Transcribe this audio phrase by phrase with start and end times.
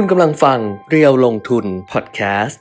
[0.00, 0.58] คุณกำลังฟัง
[0.90, 2.60] เรียวลงทุนพอดแคสต์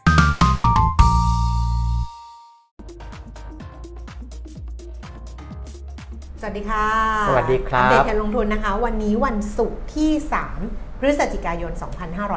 [6.41, 6.87] สวัสดีค่ะ
[7.27, 10.11] สวัสดีครับ อัปเดตการลงทุนนะคะ วันนี้วันศุกร์ที่
[10.55, 11.71] 3 พฤศจิกายน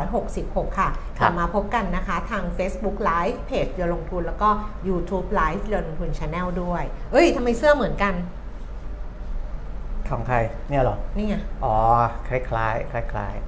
[0.07, 0.89] 2566 ค่ะ
[1.19, 4.49] กลับมาพบกันนะคะทาง Facebook Live เพจเรือลงทุนแล้วก็
[4.89, 8.15] YouTube Live เรือลงทุน Channel ด้วย เอ้ยทำไมเสื้อเหมือนกัน
[10.11, 10.37] ของใคร
[10.69, 11.35] เนี่ยเหรอ นี่ไง
[11.65, 11.75] อ๋อ
[12.29, 13.48] คล้ายๆคล้ายๆ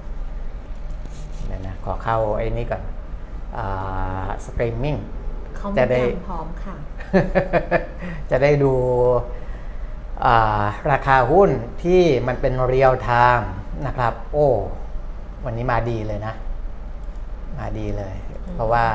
[1.51, 2.81] ดี๋ยวนะขอเข้าไอ้นี่ก่อน
[4.45, 4.95] สตรีมมิ่ง
[5.57, 6.75] เขาจะไม่ได้ทำพร้อมค่ะ
[8.31, 8.73] จะได้ดู
[10.25, 11.49] อ่าราคาหุ้น
[11.83, 13.51] ที่มันเป็น real time
[13.87, 14.47] นะครับ โอ้
[15.45, 16.33] วันนี้มาดีเลยนะ
[17.59, 18.15] มาดีเลย
[18.53, 18.85] เพราะว่า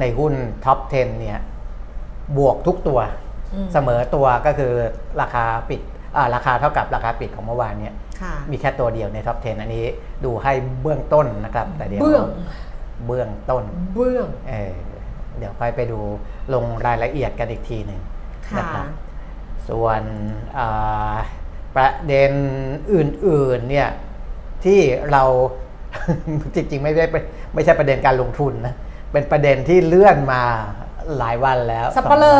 [0.00, 0.34] ในหุ้น
[0.64, 1.38] top 10 เนี่ย
[2.38, 3.00] บวกทุกตัว
[3.54, 4.72] อืมเสมอตัวก็คือ
[5.20, 5.80] ราคาปิด
[6.16, 8.09] อ่าราคาเท่ากับราคาปิดของเมื่อวานเนี่ยค่ะ
[8.50, 9.84] มีแค่ตัวเดียวในท็อป 10 อันนี้
[10.24, 10.52] ดูให้
[10.82, 12.24] เบื้องต้นนะครับ แต่เดี๋ยวเบื้อง
[13.06, 14.74] เบื้องต้นเบื้องเออ
[15.38, 16.00] เดี๋ยวค่อยไปดู
[16.54, 18.00] ลงรายละเอียดกันอีกทีหนึ่ง
[18.48, 18.86] ค่ะนะครับ
[19.68, 20.02] ส่วน
[20.58, 21.14] อ่า
[21.76, 22.32] ประเด็น
[22.92, 23.88] อื่นๆเนี่ย
[24.64, 24.80] ที่
[25.12, 25.24] เรา
[26.54, 27.22] จริงๆไม่ได้เป็น
[27.54, 28.74] ไม่ใช่ประเด็นการลงทุนนะ
[29.12, 30.42] เป็นประเด็นที่เลื่อนมา
[31.18, 32.36] หลายวันแล้วสับเปลอ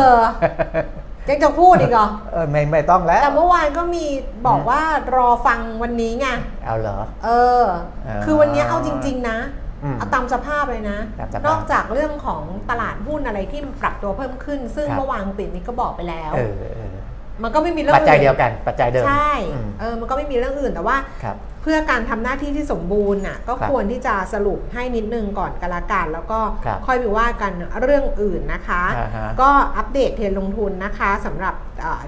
[1.29, 4.05] ยังจะพูดอีกเหรอเออไม่ไม่ต้องแล้ว แต่เมื่อวานก็มี
[4.47, 4.81] บอกว่า
[5.15, 6.27] รอฟังวันนี้ไง
[6.65, 7.29] เอาเหรอ เอ
[7.61, 7.63] อ
[8.07, 9.37] อ่าคือวันนี้เอาจริง ๆ นะ
[9.83, 16.95] อืมเอาตามสภาพเลยนะตามสภาพนอกจากเรื่องของตลาดหุ้นอะไรที่มันปรับตัวเพิ่มขึ้น ซึ่งครับเมื่อวานปิดนี้ก็บอกไปแล้วเออเออ
[17.43, 32.01] มันก็ไม่มีเรื่องปัจจัยอื่นเดียวกันปัจจัยเดิมใช่อืมเออมันก็ไม่มีเรื่องอื่นแต่ว่าครับ เพื่อการทำหน้าที่ที่สมบูรณ์น่ะก็ครับควรที่จะสรุปให้นิดนึงก่อนกันละกันแล้วก็ครับค่อยไปว่ากันเรื่องอื่นนะคะอ่าฮะก็อัปเดตเทรนด์ลงทุนนะคะสำหรับเอ่อ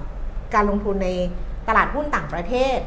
[0.54, 1.08] การลงทุนใน
[1.68, 2.78] ตลาดหุ้นต่างประเทศ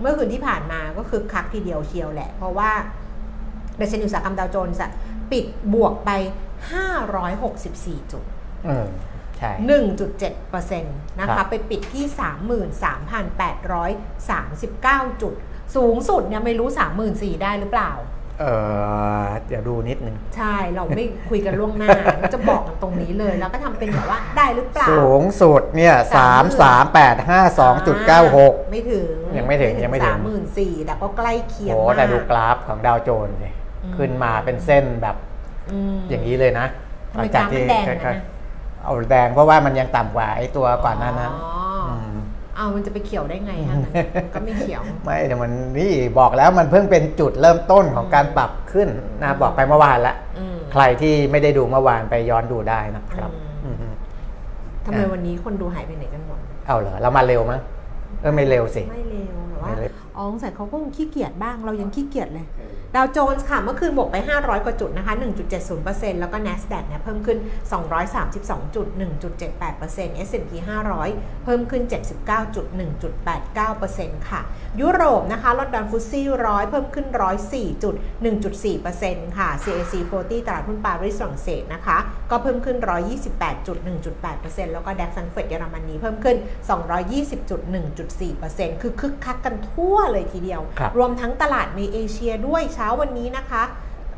[0.00, 2.70] เมื่อคืนที่ผ่านมาก็คือคักทีเดียวเชียวแหละ เพราะว่า
[3.80, 4.90] ดัชนีอุตสาหกรรมดาวโจนส์อะ
[5.32, 6.10] ปิดบวกไป
[6.90, 8.24] 564 จุด
[8.66, 8.86] อืม
[9.36, 9.52] ใช่
[10.16, 12.04] 1.7%นะครัคะบไปปิดที่
[15.12, 15.34] 33,839 จุด
[15.76, 16.68] สูงสุดเนี่ยไม่รู้
[17.06, 17.92] 34,000ได้หรือเปล่า
[18.40, 18.44] เอ
[19.22, 33.50] อเดี๋ยวดูนิดนึง ใช่เราไม่คุยกันล่วงหน้าเราจะบอกกันตรงนี้เลย แล้วก็ทำเป็นแบบว่าได้หรือเปล่า สูงสุดเนี่ยสามสามแปดห้าสองจุดเก้าหก ไม่ถึงยังไม่ถึงยังไม่ถึง สามหมื่นสี่แต่ก็ใกล้เคียงโอ้มากแต่ดูกราฟของดาวโจนส์สิ
[33.84, 35.16] อืมขึ้นมาเป็นเส้นแบบ
[35.94, 36.66] มอย่างนี้เลยนะ
[37.12, 41.55] ทำไมกราฟมันแดงนะ ค่อยๆเอาแดงเพราะว่ามันยังต่ำกว่าไอ้ตัวก่อนหน้านั้น อ๋ออม
[42.56, 43.76] เอามันจะไปเขียวได้ไงฮะ
[44.14, 48.88] มันก็ไม่เขียว ไม่แต่มันนี่บอกแล้วมันเพิ่งเป็นจุดเริ่มต้นของการปรับขึ้น
[49.22, 53.30] นะบอกไปเมื่อวานแล้วอืมใครที่ไม่ได้ดูเมื่อวานไปย้อนดูได้นะครับ
[53.64, 53.94] อืมอืม
[54.84, 57.60] ทำไมวันนี้คนดูหายไปไหนกันหมด เอาเหรอเรามาเร็วมั้ง
[58.20, 62.46] เออไม่เร็วสิ ไม่เร็วแต่ว่าไม่เร็ว อ๋อสงสัยเขาก็คงขี้เกียจบ้าง เรายังขี้เกียจเลย
[62.94, 65.14] ดาวโจนส์ค่ะ เมื่อคืนบวกไป 500 กว่าจุดนะคะ
[65.66, 67.38] 1.70%แล้วก็ NASDAQ เนี่ยเพิ่มขึ้น
[68.06, 68.86] 232จุด
[69.56, 70.50] 1.78% S&P
[70.98, 71.82] 500 เพิ่มขึ้น
[72.18, 72.66] 79จุด
[73.46, 74.40] 1.89%ค่ะ
[74.80, 77.06] ยุโรปนะคะลอนดอนฟุตซี่ร้อยเพิ่มขึ้น
[77.44, 77.94] 104จุด
[78.66, 81.98] 1.4%ค่ะ CAC 40 ตลาดหุ้นปารีสฝรั่งเศสนะคะ
[82.30, 82.76] ก็เพิ่มขึ้น
[83.22, 83.78] 128จุด
[84.26, 86.36] 1.8%แล้วก็ดัคซังเฟิร์ตเยอรมนีเพิ่มขึ้น
[86.92, 87.60] 220จุด
[88.22, 93.62] 1.4%คือคึกคักกันทั่วเลยทีเดียวครับรวมทั้งตลาดในเอเชียด้วยเช้าวันนี้นะคะ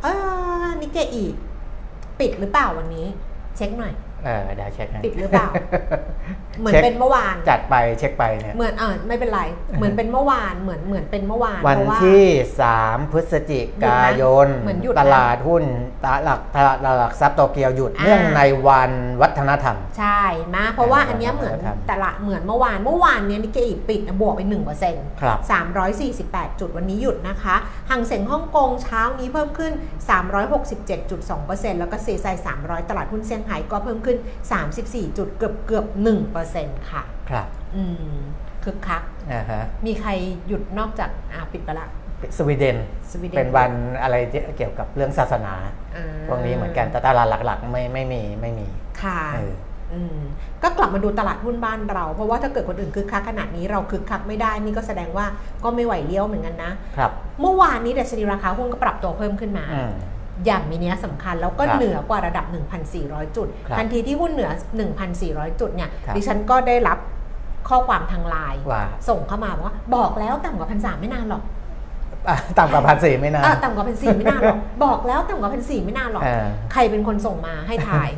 [0.03, 0.07] เอ
[0.65, 1.25] อนิเกอี
[2.21, 3.07] ปิดหรือเปล่าวันนี้
[3.57, 3.93] เช็คหน่อย
[4.25, 5.49] เออเดี๋ยวเช็คให้ปิดหรือเปล่า
[6.61, 9.43] เหมือนช็คเป็นเมื่อวาน จัดไปเช็คไปเนี่ย เหมือนเออไม่เป็นไร
[9.79, 12.25] เหมือนเป็นเมื่อวาน เหมือนเหมือนเป็นเมื่อวาน วันเพราะว่าที่
[12.69, 15.65] 3 พฤศจิกายนเหมือนหยุดนะตลาดหุ้น
[16.05, 18.91] ตลาดตลาดหลักทรัพย์โตเกียวหยุดอ่าเนื่องในวัน
[19.23, 20.21] วัฒนธรรม ใช่
[20.55, 24.41] มาเพราะว่าอ่าอันเนี้ยเหมือนครับตลาดเหมือนเมื่อวาน เมื่อวานเนี้ยนิเกอีปิดบวกไป
[24.83, 25.39] 1%ครับ
[25.99, 27.57] 348 จุดวันนี้หยุดนะคะ
[27.91, 29.73] ห่างเสียงฮ่องกงเช้านี้เพิ่มขึ้น
[30.77, 32.27] 367.2%แล้วก็เซไซ
[32.59, 34.18] 300 ตลาดหุ้นเซี่ยงไฮ้ก็เพิ่มขึ้น
[34.67, 35.87] 34 จุดเกือบเกือบ
[36.39, 37.47] 1%ค่ะ ครับ
[37.77, 38.15] อืม
[38.65, 39.03] คึกคัก
[39.33, 40.11] อ่าฮะ มีใคร
[40.49, 41.87] หยุดนอกจากอ่าปิดไปละ
[42.39, 42.77] สวีเดน
[43.11, 44.17] สวีเดน เป็นวันอะไร
[44.57, 45.55] เกี่ยวกับเรื่องศาสนา
[45.97, 48.67] อ่าพวกนี้เหมือนกัน แต่ตลาดหลักๆ ไม่ไม่มีไม่มี
[49.03, 49.55] ค่ะ เออ
[49.93, 50.19] อืม
[50.63, 55.27] ก็กลับมาดูตลาดหุ้นบ้านเรา เพราะว่าถ้าเกิดคนอื่นคึกคักขนาดนี้เราคึกคักไม่ได้นี่ก็แสดงว่า
[55.65, 57.11] ก็ไม่ไหวเลี้ยวเหมือนกันนะ ครับ
[57.41, 59.93] เมื่อวานนี้ดัชนีราคาหุ้นก็ปรับตัวเพิ่มขึ้นมา อืม
[60.47, 62.47] อย่างมีนัยสำคัญแล้วก็ครับเหนือกว่าระดับ
[62.91, 64.51] 1,400 จุดครับทันทีที่หุ้นเหนือ
[65.05, 66.99] 1,400 จุดเนี่ยครับดิฉันก็ได้รับ
[67.69, 71.43] ข้อความทางไลน์ว่าส่งเข้ามาบอกว่าบอกแล้วต่ำกว่าพันสไม่นานหรอก
[72.29, 78.09] อะต่ำกว่าพันสี่ไม่นานเออต่ำกว่าพันสี่ไม่นานหรอกบอกแล้วต่ำกว่าพันสี่ไม่นานหรอกเออใครเป็นคนส่งมาให้ถ่าย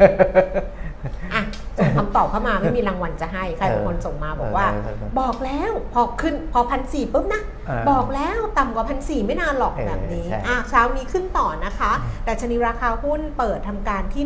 [1.35, 1.43] อะ
[1.81, 11.93] ส่งคำตอบเข้ามาไม่มีรางวัลจะให้ใครเป็นคนส่งมาบอกว่าเออเออเออบอกแล้วพอขึ้นพอพันสี่ปุ๊บนะเออบอกแล้วต่ำกว่าพันสี่ไม่นานหรอกเออแบบนี้ใช่อะเช้านี้ขึ้นต่อนะคะ
[12.25, 14.25] แต่ชนีราคาหุ้นเปิดทำการที่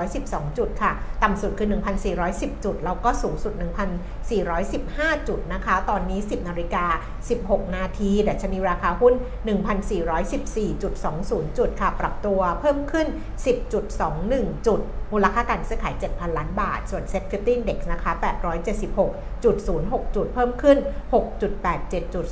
[0.00, 0.92] 1,412 จุดค่ะ
[1.22, 1.68] ต่ำสุดคือ
[2.16, 3.52] 1,410 จุด แล้วก็สูงสุด
[4.20, 6.84] 1,415 จุดนะคะ ตอนนี้ 10นาฬิกา
[7.30, 9.14] 16 นาทีแต่ชนีราคาหุ้น
[10.30, 13.06] 1,414.20 จุดค่ะ ปรับตัวเพิ่มขึ้น
[13.86, 14.80] 10.21 จุด
[15.12, 18.12] มูลค่าการซื้อขาย 7,000 ล้านบาทส่วน Set 50 Index นะคะ
[18.78, 19.50] 876.06 จุ
[20.24, 20.78] ด เพิ่มขึ้น
[21.44, 22.24] 6.87จุด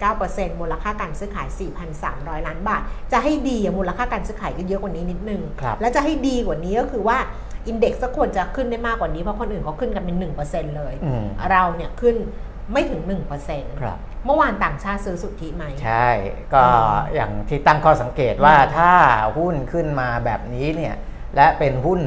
[0.00, 1.48] 0.79%มูลค่าการซื้อขาย
[1.98, 2.82] 4,300 ล้านบาท
[3.12, 7.18] จะให้ดีอะมูลค่าการซื้อขายก็เยอะกว่านี้นิดนึงครับและจะให้ดีกว่านี้ก็คือว่า
[7.66, 12.16] อินเด็กซ์ก็ควรจะขึ้นได้มากกว่านี้ เพราะคนอื่นเขาขึ้นกันเป็น1%เลยอืมเราเนี่ยขึ้น
[12.72, 13.02] ไม่ถึง
[13.42, 16.08] 1%ครับเมื่อวานต่างชาติซื้อสุทธิไหม ใช่
[16.54, 18.92] ก็อืมอย่างที่ตั้งข้อสังเกตว่าอืมถ้า
[19.38, 20.94] หุ้นขึ้นมาแบบนี้เนี่ย
[21.36, 22.00] และเป็นหุ้น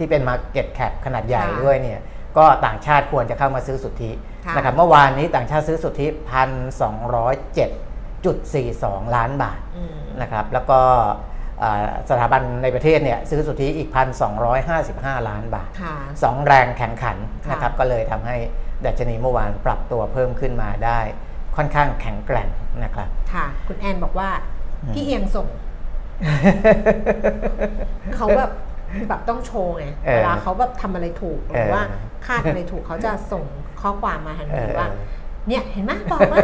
[0.00, 2.00] ที่เป็น Market Cap ขนาดใหญ่ค่ะด้วยเนี่ย
[2.38, 4.10] ก็ต่างชาติควรจะเข้ามาซื้อสุทธิ
[4.46, 6.50] ค่ะ นะครับเมื่อวานนี้ต่างชาติซื้อสุทธิพัน
[6.80, 6.96] สอง
[9.16, 10.80] ล้านบาทอืมนะครับแล้วก็
[11.62, 13.88] อ่าสถาบันในประเทศเนี่ยซื้อสุทธิอีก
[14.58, 18.36] 1,255 ล้านบาท ค่ะ สองแรงแข่งขันค่ะนะครับก็เลยทำให้
[18.84, 21.00] ดัชนีเมื่อวานปรับตัวเพิ่มขึ้นมาได้
[21.56, 22.48] ค่อนข้างแข็งแกร่ง
[22.84, 24.30] นะครับ ค่ะ คุณแอนบอกว่า
[24.82, 25.46] อืม พี่เอียงส่ง
[28.16, 28.50] เขาแบบ
[29.08, 33.44] แบบต้องโชว์ไงเออเวลาเขาแบบทำอะไรถูกหรือว่าเออคาดอะไรถูกเขาจะส่ง
[33.80, 34.88] ข้อความมาทันเอทีอว่า
[35.48, 36.40] เนี่ยเห็นไหมบอกแล้ว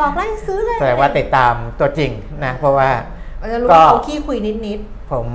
[0.00, 2.10] บอกแล้วให้ซื้อเลยแสดงว่าติดตามตัวจริง
[2.44, 2.90] นะเพราะว่า
[3.38, 4.80] เราจะรู้ก็ว่าเขาขี้คุยนิด
[5.12, 5.28] ผม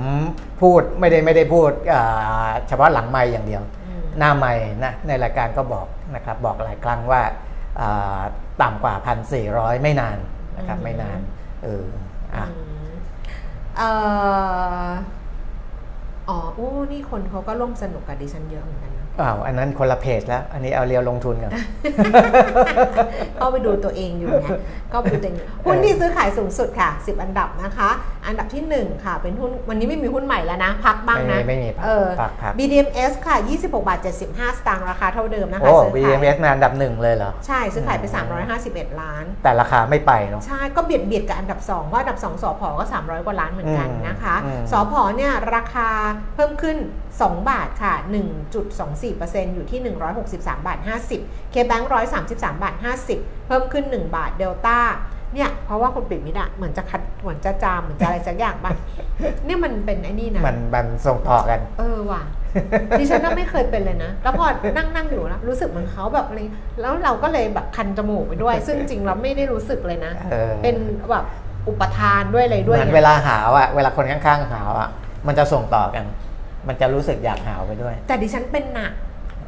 [0.62, 4.52] พูดไม่ได้ไม่ได้พูดอ่าเฉพาะหลังไม้อย่างเดียวๆอืมหน้าไม้
[4.84, 7.22] นะในรายการก็บอกนะครับบอกหลายครั้งว่า
[7.80, 8.20] อ่า
[8.62, 8.94] ต่ำกว่า
[9.38, 10.18] 1,400ไม่นาน
[10.56, 11.18] นะครับอืมไม่นาน
[11.62, 11.86] เออ
[12.34, 12.44] อะ
[16.28, 21.50] อ๋อโอ้นี่คนเขาก็ร่วมสนุกกับดิฉันเยอะเหมือนกันนะ อ้าวอันนั้นคนละเพจแล้ว อันนี้เอาเรียวลงทุนกัน
[23.36, 24.48] เข้าไปดูตัวเองอยู่ไง
[24.92, 27.90] ก็ไปดูตัวเองอยู่หุ้นที่ซื้อขายสูงสุดค่ะ 10 อันดับนะคะ
[28.26, 33.98] อันดับที่ 1 ค่ะ เป็นหุ้นวันนี้ไม่มีหุ้นใหม่แล้วนะ พักบ้างนะ ไม่มีไม่มีพักเออพักพัก BDMs ค่ะ 26 บาท
[34.30, 38.04] 75 สตางค์ราคาเท่าเดิมนะคะโอ้ซื้อขาย BMS มาอันดับหนึ่งเลยเหรอ ใช่ ซื้อขายไป
[38.52, 45.88] 351 ล้าน แต่ราคาไม่ไปเนาะใช่ก็เบียดเบียดกับอันดับ2เพราะอันดับ 2สอพอก็ 300 กว่าล้านเหมือนกันอืมนะคะอืมสอพอเนี่ยราคา
[46.34, 46.78] เพิ่มขึ้น
[47.14, 49.03] 2 บาทค่ะ 1.24%
[49.54, 49.80] อยู่ที่
[50.24, 50.78] 163 บาท
[51.16, 51.90] 50 เคแบงค์
[52.24, 52.74] 133 บาท
[53.10, 54.78] 50 เพิ่มขึ้น 1 บาทเดลต้า
[55.34, 58.76] เนี่ยเพราะว่าคุณปิดมิดอะเหมือนจะคัดเหมือนจะจามเหมือนจะอะไรสักอย่างบ้าง
[59.44, 62.22] เนี่ยมันเป็นไอ้นี่นะมันมันส่งต่อกัน เออว่ะ
[62.98, 64.46] ดิฉันน่ะไม่เคยเป็นเลยนะ แล้วพอ
[64.76, 66.40] นั่งนั่งอยู่นะรู้สึกเหมือนเขาแบบอะไร
[66.80, 70.76] แล้วเราก็เลยแบบคันจมูกไปด้วย ซึ่งจริงเราไม่ได้รู้สึกเลยนะเออเป็น
[71.10, 71.24] แบบ
[71.68, 74.88] อุปทานด้วยอะไรเหด้วยมือนไงเวลาหาวอะเวลาคนข้างๆหาวอะ
[75.26, 76.04] มันจะส่งต่อกัน
[76.68, 78.92] มันจะรู้สึกอยากหาวไปด้วย แต่ดิฉันเป็นหนัก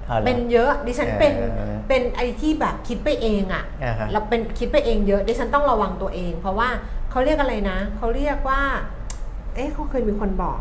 [0.08, 6.68] อาหรอเป็นเยอะดิฉันเป็นเออเป็นไอ้ที่แบบคิดไปเองอะอ่าฮะเราเป็นคิดไปเองเยอะดิฉันต้องระวังตัวเอง เพราะว่า
[7.10, 8.62] เขาเรียกอะไรนะเขาเรียกว่า
[9.54, 10.58] เอ๊ะเขาเคยมีคนบอก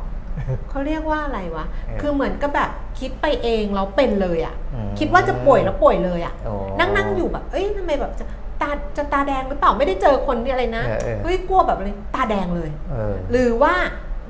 [0.69, 2.69] เขาเรียกว่าอะไรวะเออคือเหมือนกับแบบ
[2.99, 8.25] คิดไปเองแล้วเป็นเลยอะอืมคิดว่าจะป่วยแล้วป่วยเลยอะโอ้นั่งนั่งอยู่แบบ เอ้ยทำไมแบบจะ
[8.61, 13.73] ตาจะตาแดงหรือเปล่าไม่ได้เจอคนที่อะไรนะเออเออเฮ้ยกลัวแบบอะไรตาแดงเลยเออหรือว่า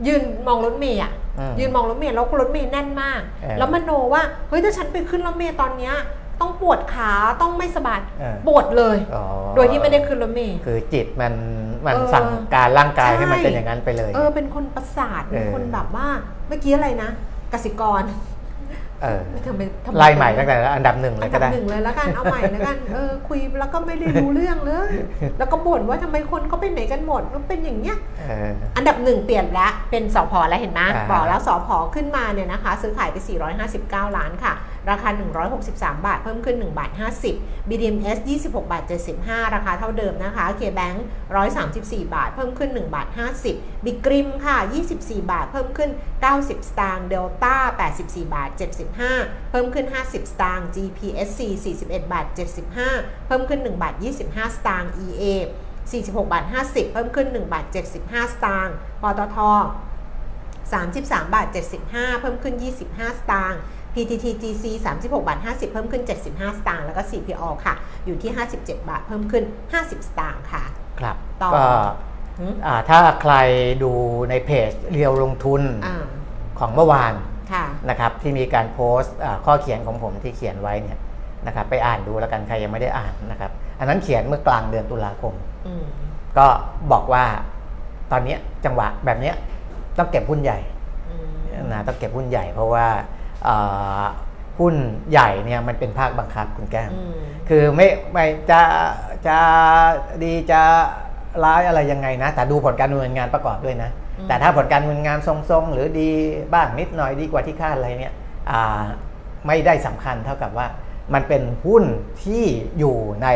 [0.07, 1.24] ยืนมองรถเมย์อะอืม
[1.59, 5.95] ยืนมองรถเมย์แล้วรถเมย์แน่นมากเออแล้วมโนว่าเฮ้ยถ้าฉันไปขึ้นรถเมย์ตอนเนี้ย
[6.41, 7.11] ต้องปวดขา
[7.41, 9.23] ต้องไม่สบายเออปวดเลยอ๋อ
[9.55, 11.33] โดยที่ไม่ได้ขึ้นรถเมย์คือจิตมัน
[11.85, 16.07] มันเออสั่งการร่างกายให้มันใช่เป็นอย่างนั้นไปเลย เออเป็นคนประสาทเป็นเออคนแบบว่า
[16.47, 17.09] เมื่อกี้อะไรนะ
[17.53, 18.03] กสิกร
[19.03, 24.91] เออทำไมทำไมไล่ใหม่ตั้งแต่อันดับหนึ่งเลอัยนก็ดับได้หนึ่งเลยแล้วกันเอาใหม่แล้วกันเออคุยแล้วก็ไม่ได้รู้เรื่องเลย
[25.37, 33.17] แล้วก็บ่นว่าทำไมคนเขาไปไหนกันหมดมันเป็นอย่างเงี้ยเอออันดับหนึ่งเปลี่ยนแล้วเป็นสอพอแล้วเห็นไหมอ่าบอกแล้วสอพอขึ้นมาเนี่ยนะคะ ซื้อขายไป
[33.67, 34.53] 459 ล้านค่ะ
[34.89, 35.09] ราคา
[35.57, 36.91] 163 บาท เพิ่มขึ้น 1 บาท
[37.31, 38.83] 50 BDMs 26 บาท
[39.19, 40.97] 75 ราคาเท่าเดิมนะคะ KBank
[41.55, 43.07] 134 บาท เพิ่มขึ้น 1 บาท
[43.45, 44.57] 50 Big Grim ค่ะ
[44.93, 45.89] 24 บาท เพิ่มขึ้น
[46.29, 47.55] 90 สตางค์ Delta
[47.95, 48.49] 84 บาท
[49.01, 51.39] 75 เพิ่มขึ้น 50 สตางค์ GPSC
[51.77, 52.25] 41 บาท
[52.77, 53.93] 75 เพิ่มขึ้น 1 บาท
[54.25, 55.23] 25 สตางค์ EA
[55.91, 57.65] 46 บาท 50 เพิ่มขึ้น 1 บาท
[57.99, 59.37] 75 สตางค์ปตท
[60.71, 61.47] 33 บาท
[61.85, 62.55] 75 เพิ่มขึ้น
[62.87, 63.59] 25 สตางค์
[63.95, 64.65] PTTGC
[64.97, 67.75] 36บาท50 เพิ่มขึ้น 75 สตางค์แล้วก็ CPO ค่ะ
[68.05, 70.63] อยู่ที่ 57 บาทเพิ่มขึ้น 50 สตางค์ค่ะ
[70.99, 71.65] ครับต่อก็
[72.39, 73.33] หืมอ่าถ้าใคร
[73.83, 73.91] ดู
[74.29, 76.05] ในเพจเรียวลงทุนอ่า
[76.59, 77.13] ของเมื่อวาน
[77.53, 80.99] ค่ะนะครับที่มีการโพสต์อ่าข้อเขียนของผมที่เขียนไว้เนี่ย
[81.47, 85.33] นะครับไปอ่านดูแล้วกันใครยังไม่ได้อ่านนะครับ อันนั้นเขียนเมื่อกลางเดือนตุลาคม
[85.67, 85.85] อืม
[86.37, 86.47] ก็
[86.91, 87.23] บอกว่า
[88.11, 89.35] ตอนเนี้ยจังหวะแบบเนี้ย
[89.97, 90.59] ต้องเก็บหุ้นใหญ่
[91.09, 91.15] อื
[91.63, 93.14] มนะต้องเก็บหุ้นใหญ่เพราะว่าเอ่อ
[94.59, 94.75] หุ้น
[95.11, 97.13] ใหญ่เนี่ยมันเป็นภาคบังคับคุณแก้มอืม
[97.49, 98.61] คือไม่ไม่จะ
[99.27, 99.37] จะ
[100.23, 100.61] ดีจะ
[101.43, 106.09] ร้ายอะไรยังไงนะ แต่ดูผลการดำเนินงานประกอบด้วยนะอืมแต่ถ้าผลการดำเนินงานทรงๆ หรือดี
[106.53, 108.13] บ้างนิดหน่อยดีกว่าที่คาดอะไรเนี่ย
[108.51, 108.83] อ่า
[109.47, 110.67] ไม่ได้สำคัญเท่ากับว่า
[111.13, 111.83] มันเป็นหุ้น
[112.23, 112.43] ที่
[112.79, 113.29] อยู่ใน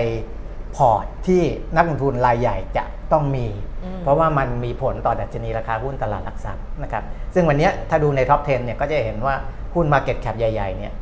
[0.76, 1.42] พอร์ตที่
[1.76, 3.48] นักลงทุนรายใหญ่จะต้องมี
[3.84, 9.36] อืมเพราะว่ามันมีผลต่อดัชนีราคาหุ้นตลาดหลักทรัพย์นะครับ ซึ่งวันเนี้ยถ้าดูในท็อป 10 เนี่ยก็จะเห็นว่า
[9.74, 10.94] หุ้น Market Cap ใหญ่ๆเนี่ย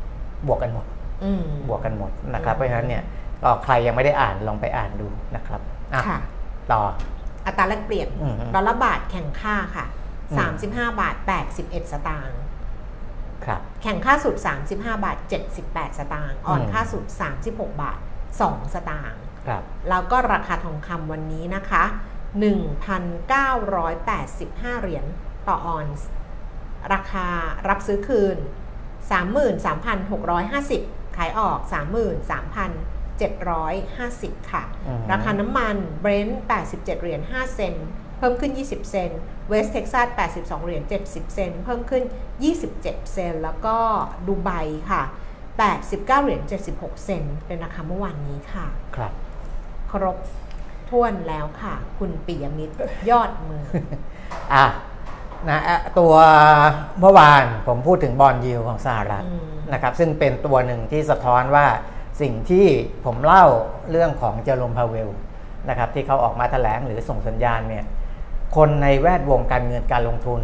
[0.46, 0.86] บวกกันหมด
[1.24, 3.02] อืมบวกกันหมดนะครับอืมเพราะฉะนั้นเนี่ย
[3.42, 5.60] ก็ใครยังไม่ได้อ่านลองไปอ่านดูนะครับ
[5.94, 6.18] อะค่ะ
[6.70, 6.80] ต่อ
[7.46, 9.86] อัตราแลกเปลี่ยนอืมดอลลาร์บาทแข่งค่าค่ะ
[10.30, 11.16] อืม35 บาท
[11.54, 12.40] 81 สตางค์
[13.44, 14.36] ครับแข่งค่าสุด
[14.68, 15.18] 35 บาท
[15.58, 17.04] 78 สตางค์อ่อนอืมค่าสุด
[17.40, 17.98] 36 บาท
[18.36, 21.84] 2 สตางค์ครับแล้วก็ราคาทองคำวันนี้นะคะ
[23.48, 25.04] 1,985 เหรียญ
[25.48, 26.08] ต่อออนซ์
[26.92, 27.26] ราคา
[27.68, 28.36] รับซื้อคืน
[29.16, 31.72] 33,650 ขายออก 33,750
[34.52, 40.06] ค่ะอืมราคาน้ำมันเบรนท์87 เหรียญ5 เซนต์เพิ่มขึ้น 20 เซนต์เวสเท็กซัส
[40.36, 42.02] 82 เหรียญ70 เซนต์เพิ่มขึ้น
[42.58, 43.76] 27 เซนต์แล้วก็
[44.26, 44.50] ดูไบ
[44.90, 45.02] ค่ะ
[45.58, 46.42] 89 เหรียญ
[46.74, 48.66] 76 เซนต์เป็นราคาเมื่อวานนี้ค่ะ
[48.96, 49.12] ครับ
[49.90, 50.16] ครบ
[50.90, 52.74] ถ้วนแล้วค่ะ คุณปิยมิตร
[53.10, 53.66] ยอดเมือง
[54.54, 54.64] อะ
[55.46, 56.14] นะอะตัว
[57.00, 59.42] เมื่อวานผมพูดถึง bond yield ของสหรัฐอืม
[59.72, 61.66] นะครับ ซึ่งเป็นตัวหนึ่งที่สะท้อนว่า
[62.20, 62.66] สิ่งที่
[63.04, 63.46] ผมเล่า
[63.90, 65.10] เรื่องของเจอร์โรมพาเวล
[65.68, 67.84] นะครับที่เขาออกมาแถลงหรือส่งสัญญาณเนี่ย
[68.56, 70.40] คนในแวดวงการเงินการลงทุน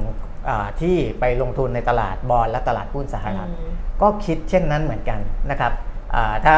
[0.49, 3.73] อ่าที่ไปลงทุนในตลาดบอลและตลาดหุ้นสหรัฐอืม
[4.03, 5.21] ก็คิดเช่นนั้นเหมือนกัน
[5.51, 5.73] นะครับ
[6.15, 6.57] อ่าถ้า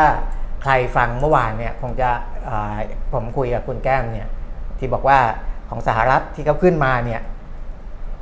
[0.63, 2.11] ใครฟังเมื่อวานเนี่ยคงจะ
[2.49, 2.77] อ่า
[3.13, 4.29] ผมคุยกับคุณแก้มเนี่ย
[4.79, 5.19] ที่บอกว่า
[5.71, 7.21] ของสหรัฐที่เขาขึ้นมาเนี่ย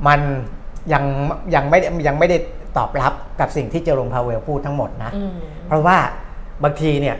[0.07, 0.19] มัน
[0.93, 1.03] ยัง
[1.55, 2.37] ยังไม่ได้ยังไม่ได้
[2.77, 5.33] ตอบรับกับสิ่งที่เจอร์โรมพาเวลพูดทั้งหมดนะอืม
[5.67, 5.97] เพราะว่า
[6.63, 7.15] บางทีเนี่ย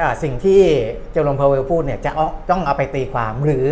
[0.00, 0.60] อ่าสิ่งที่
[1.12, 3.66] เจอร์โรมพาเวลพูดเนี่ยจะเอาต้องเอาไปตีความหรือ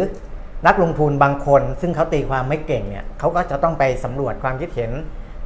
[0.66, 4.90] นักลงทุนบางคน ซึ่งเขาตีความไม่เก่งเนี่ยเขาก็จะต้องไปสำรวจความคิดเห็น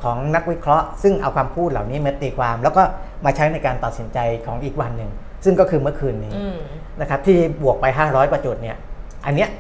[0.03, 2.83] ของนักวิเคราะห์ ซึ่งเอาคำพูดเหล่านี้มาตีความ แล้วก็
[3.25, 5.11] มาใช้ในการตัดสินใจของอีกวันหนึ่ง
[5.45, 6.57] ซึ่งก็คือเมื่อคืนนี้อืม
[7.01, 8.77] นะครับที่บวกไป 500กว่าจุดเนี่ย
[9.27, 9.51] อันเนี้ย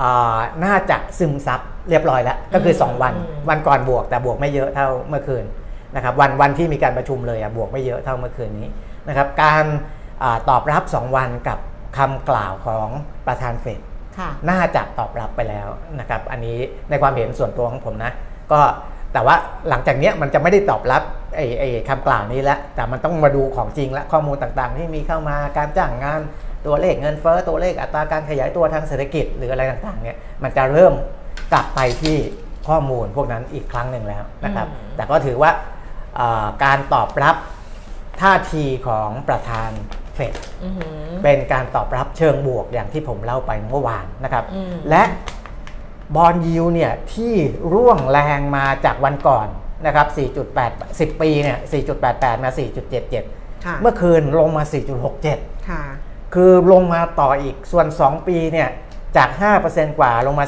[0.00, 5.44] อ่าน่าจะซึมซับ เรียบร้อยแล้วก็คืออืม2วันอืมวันก่อนบวกแต่บวกไม่เยอะเท่าเมื่อคืน
[5.94, 8.68] นะครับวันวันที่มีการประชุมเลยอะบวกไม่เยอะเท่าเมื่อคืนนี้
[9.08, 9.64] นะครับการ
[10.22, 11.58] อาตอบรับ 2 วันกับ
[11.96, 12.88] คำกล่าวของ
[13.26, 13.80] ประธานเฟด
[14.18, 15.68] ค่ะน่าจะตอบรับไปแล้ว
[16.00, 16.58] นะครับอันนี้
[16.90, 18.12] ในความเห็นส่วนตัวของผมนะ
[18.52, 18.60] ก็
[19.12, 19.36] แต่ว่า
[19.68, 21.02] หลังจากเนี้ยมันจะไม่ได้ตอบรับ
[21.36, 26.20] ไอ้ไอ้คำกล่าวนี้แล้ว แต่มันต้องมาดูของจริงและข้อมูลต่างๆ ที่มีเข้ามาการจ้างงาน
[26.66, 30.92] ตัวเลขเงินเฟ้อตัวเลขอัตราการขยายตัวทางเศรษฐกิจหรืออะไรต่างๆเนี่ยมันจะเริ่ม
[31.52, 32.16] กลับไปที่
[32.68, 35.50] ข้อมูลพวกนั้นอีกครั้งหนึ่งแล้วนะครับอืมแต่ก็ถือว่า
[36.18, 37.36] อ่าการตอบรับ
[38.20, 39.70] ท่าทีของประธาน
[40.14, 45.02] เฟดอือหือเป็นการตอบรับเชิงบวกอย่างที่ผมเล่าไปเมื่อวานนะครับอืมและ
[46.16, 47.34] บอลยิวเนี่ยที่
[47.72, 49.46] ร่วงแรงมาจากวันก่อน
[49.86, 50.06] นะครับ
[50.54, 51.58] 4.8 10 ปีเนี่ย
[52.02, 52.50] 4.88 มา
[53.06, 54.62] 4.77ค่ะเมื่อคืนลงมา
[55.16, 55.82] 4.67ค่ะ
[56.34, 58.68] คือลงมาต่ออีกส่วน 2 ปีเนี่ย
[59.16, 59.28] จาก
[59.64, 60.46] 5%กว่าลงมา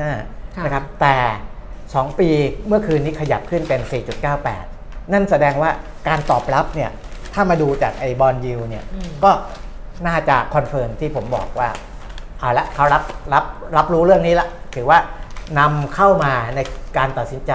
[0.00, 1.16] 4.95 นะครับ แต่
[1.66, 2.28] 2 ปี
[2.66, 3.80] เมื่อคืนนี้ขยับขึ้นเป็น
[4.46, 5.70] 4.98 นั่นแสดงว่า
[6.08, 6.90] การตอบรับเนี่ย
[7.34, 9.30] ถ้ามาดูจากไอ้ bond yield เนี่ยอืมก็
[10.06, 11.68] น่าจะ confirm ที่ผมบอกว่า
[12.40, 13.02] เอาละเขารับ
[13.34, 13.44] รับ
[13.76, 14.98] รับรู้เรื่องนี้ละ ถือว่า
[15.58, 16.60] นำเข้ามาใน
[16.96, 17.52] การตัดสินใจ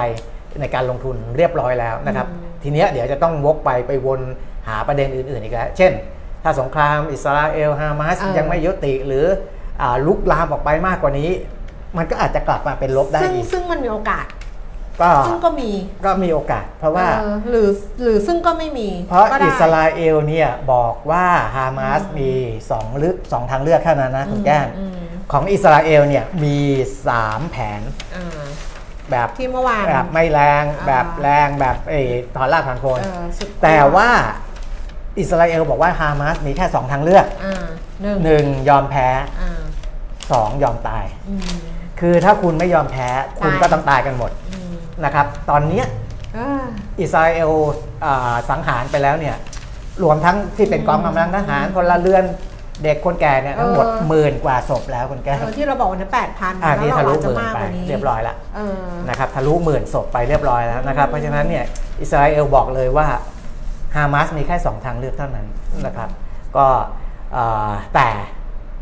[0.61, 4.21] ในการลงทุนเรียบร้อยแล้วนะครับอืมทีเนี้ยเดี๋ยวจะต้องวกไปไปวน
[4.67, 5.91] หาประเด็นอื่นๆอีกแล้ว เช่น
[6.43, 9.60] ถ้าสงครามอิสราเอลฮามาสเออยังไม่ยุติหรืออา
[10.07, 11.29] ลุกลามออกไปมากกว่านี้
[11.97, 14.25] มันก็อาจจะกลับมาเป็นลบได้ซึ่งอีกซึ่งมันมีโอกาส
[15.01, 15.69] ก็ซึ่งก็มี
[16.05, 17.69] ก็มีโอกาส เพราะว่าเออหรือ
[18.01, 22.31] หรือซึ่งก็ไม่มีเพราะก็ได้ อิสราเอลเนี่ยบอกว่าฮามาสมี
[22.71, 24.99] สองเลือกสองทางเลือกแค่นั้นนะคุณแก้มอืม
[25.31, 26.57] ของอิสราเอลเนี่ยมี
[27.07, 27.81] 3แผน
[28.15, 28.41] อ่า
[29.11, 34.09] แบบที่เมื่อวาน แบบไม่แรงอ่า แบบแรงแบบเออถอนรากถอนโคน เออสุดแต่ว่า
[35.19, 37.65] อิสราเอลบอกว่าฮามาสมีแค่2ทางเลือกอ่า
[38.23, 39.07] หนึ่ง1ยอมแพ้
[39.41, 39.51] อ่า
[40.39, 41.41] 2 ยอมตาย อืม
[41.99, 43.09] คือถ้าคุณไม่ยอมแพ้
[43.39, 44.73] คุณตายก็ต้องตายกันหมดอืม
[45.05, 45.85] นะครับ ตอนเนี้ย
[46.37, 46.65] อ่า
[46.99, 47.51] อิสราเอล
[48.05, 49.35] อ่าสังหารไปแล้วเนี่ย
[50.03, 52.23] รวมทั้งที่เป็นกองกำลังทหารพลเรือน
[52.83, 61.65] เด็กคนแก่เนี่ยทั้งหมดเออ หมื่นกว่าศพแล้วคุณแก้วเออที่เราบอกวันนั้นแปดพันอ่านี่ทะลุหจะมื่นมากไปกว่านี้เรียบร้อยแล้วเออ นะครับทะลุหมื่นศพไปเรียบร้อยแล้วนะครับ เพราะฉะนั้นเนี่ย
[62.01, 63.07] อิสราเอลบอกเลยว่า
[63.95, 65.47] ฮามาสมีแค่ 2 ทางเลือกเท่านั้น
[65.85, 66.09] นะครับ
[66.57, 66.65] ก็
[67.33, 68.09] เอ่อแต่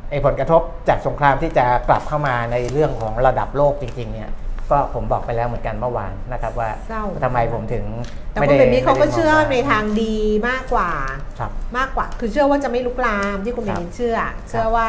[0.10, 4.30] ไอผลกระทบจากสงครามที่จะกลับเข้ามาในเรื่องของระดับโลกจริง ๆ เนี่ย
[4.72, 7.86] ก็ผมบอกไปแล้วเหมือนกันเมื่อวานนะครับว่าเศร้า ทำไมผมถึง
[8.32, 10.16] แต่ไม่คุณได้เบนนี่เขาก็ไม่ได้เชื่อมงว่ในทางดี
[10.50, 10.92] มากกว่า
[11.40, 14.18] ครับ มากกว่า คือเชื่อว่าจะไม่ลุกลามที่คุณเบนนี่เชื่อ
[14.50, 14.86] เชื่อว่า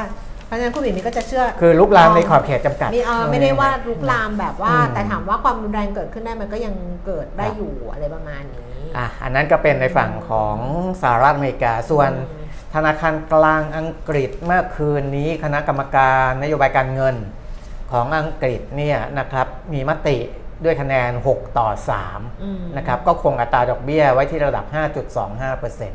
[0.46, 6.74] เพราะฉะนั้นคุณเบนนี่ก็จะเชื่อคือลุกลามในขอบเขตจำกัดนี่เออไม่ได้ว่าลุกลามแบบว่า อืม แต่ถามว่าความรุนแรงเกิดขึ้นได้มันก็ยัง
[7.06, 10.56] เกิดได้อยู่อะไรประมาณนี้ อะอันนั้นก็เป็นในฝั่งของ
[11.02, 12.39] สหรัฐอเมริกาส่วน อืม
[12.74, 17.16] ธนาคารกลางอังกฤษเมื่อคืนนี้คณะกรรมการนโยบายการเงิน
[17.92, 20.16] ของอังกฤษเนี่ยนะครับมีมติ
[20.64, 24.64] ด้วยคะแนน 6 ต่ออืม3นะครับก็คงอัตราดอกเบี้ยไว้ที่ระดับ
[25.56, 25.90] 5.25%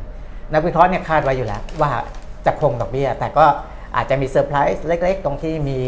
[0.53, 1.91] นักวิเคราะห์เนี่ยคาดไว้อยู่แล้วว่า
[2.45, 3.45] จะคงดอกเบี้ย แต่ก็
[3.95, 5.79] อาจจะมีเซอร์ไพรส์เล็กๆ ตรงที่มี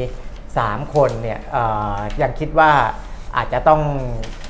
[0.42, 1.64] 3 คนเนี่ยเอ่
[1.96, 2.72] อยังคิดว่า
[3.38, 3.82] อาจจะต้อง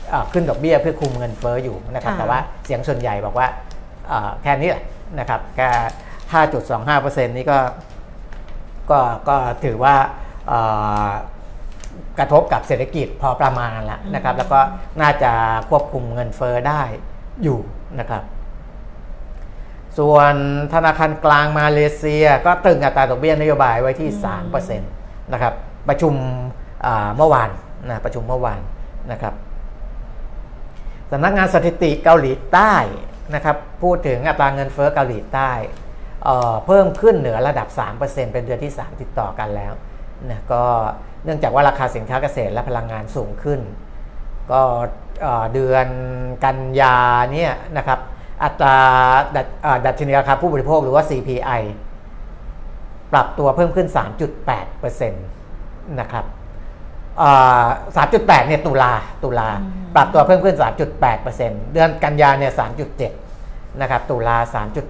[0.10, 3.48] เออขึ้นดอกเบี้ยเพื่อคุมเงินเฟ้ออยู่นะครับค่ะแต่ว่าเสียงส่วนใหญ่บอกว่า
[4.08, 4.84] เอ่อแค่นี้แหละ
[5.20, 5.70] นะครับแค่
[6.34, 7.60] 5.25%นี่ก็
[8.92, 9.96] ก็ก็ถือว่า
[10.48, 10.60] เอ่
[11.08, 11.10] อ
[12.20, 14.60] กระทบกับเศรษฐกิจพอประมาณแล้วนะครับ แล้วก็
[15.02, 15.32] น่าจะ
[15.70, 16.82] ควบคุมเงินเฟอ้อได้
[17.44, 17.60] อยู่
[18.00, 18.24] นะครับ
[19.98, 20.34] ส่วน
[20.74, 24.10] ธนาคารกลางมาเลเซีย ก็ตรึงอัตราดอกเบี้ยนโยบายไว้ที่
[24.52, 25.54] 3%นะครับ
[25.88, 26.14] ประชุม
[26.86, 27.50] อ่าเมื่อวาน
[27.90, 28.62] นะประชุมเมื่อวาน
[29.12, 29.34] นะครับ
[31.12, 32.74] สำนักงานสถิติเกาหลีใต้
[33.36, 35.52] นะครับ พูดถึงอัตราเงินเฟ้อเกาหลีใต้
[36.24, 37.68] เอ่อเพิ่มขึ้นเหนือระดับ
[38.02, 39.74] 3%เป็นเดือนที่ 3 ติดต่อกันแล้ว
[40.30, 40.64] นะก็
[41.24, 43.60] เนื่องจากว่าราคาสินค้าเกษตรและพลังงานสูงขึ้น
[44.52, 44.62] ก็
[45.22, 45.88] เอ่อเดือน
[46.46, 46.98] กันยา
[47.34, 48.00] เนี่ยนะครับ
[48.44, 48.78] อัตรา
[49.36, 51.62] ดัชเอ่อดัชนีราคาผู้บริโภคหรือว่า CPI
[53.14, 53.88] ปรับตัวเพิ่มขึ้น
[54.54, 56.26] 3.8%นะครับ
[57.22, 57.66] อ่า
[58.08, 58.94] 3.8 เนี่ยตุลา
[59.24, 59.50] ตุลา
[59.96, 60.56] ปรับตัวเพิ่มขึ้น
[61.14, 62.54] 3.8%เดือนกันยาเนี่ย
[63.16, 64.38] 3.7 นะครับ ตุลา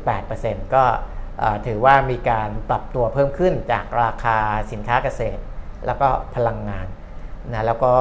[0.09, 1.16] 3.8%ก็เอ่อ
[1.65, 4.37] ถือว่ามีการปรับตัวเพิ่มขึ้นจากราคา
[4.71, 5.41] สินค้าเกษตร
[5.85, 6.87] แล้วก็พลังงาน
[7.53, 7.93] นะแล้วก็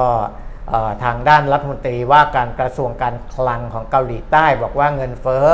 [0.69, 5.45] เอ่อทางด้านรัฐมนตรีว่าการกระทรวงการคลังของเกาหลีใต้ บอกว่าเงินเฟ้อ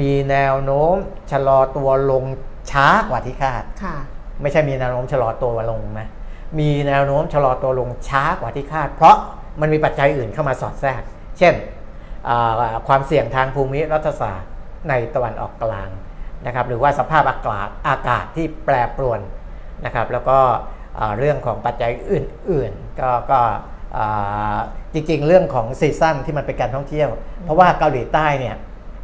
[0.00, 0.94] มีแนวโน้ม
[1.32, 2.24] ชะลอตัวลง
[2.70, 3.96] ช้ากว่าที่คาดค่ะ
[4.42, 6.08] ไม่ใช่มีแนวโน้มชะลอตัวลงนะ
[6.58, 9.16] มีแนวโน้มชะลอตัวลงช้ากว่าที่คาด เพราะ
[9.60, 11.02] มันมีปัจจัยอื่นเข้ามาสอดแทรก
[11.38, 11.54] เช่น
[12.28, 14.50] อ่าความเสี่ยงทางภูมิรัฐศาสตร์
[14.88, 15.88] ในตะวันออกกลาง
[16.46, 19.20] นะครับหรือว่าสภาพอากาศอากาศที่แปรปรวน
[19.84, 20.38] นะครับแล้วก็
[20.98, 23.40] อ่าเรื่องของปัจจัยอื่นๆ ก็ก็
[23.96, 24.56] อ่า
[24.94, 27.08] จริงๆ เรื่องของซีซั่นที่มันเป็นการท่องเที่ยว
[27.44, 28.56] เพราะว่าเกาหลีใต้เนี่ย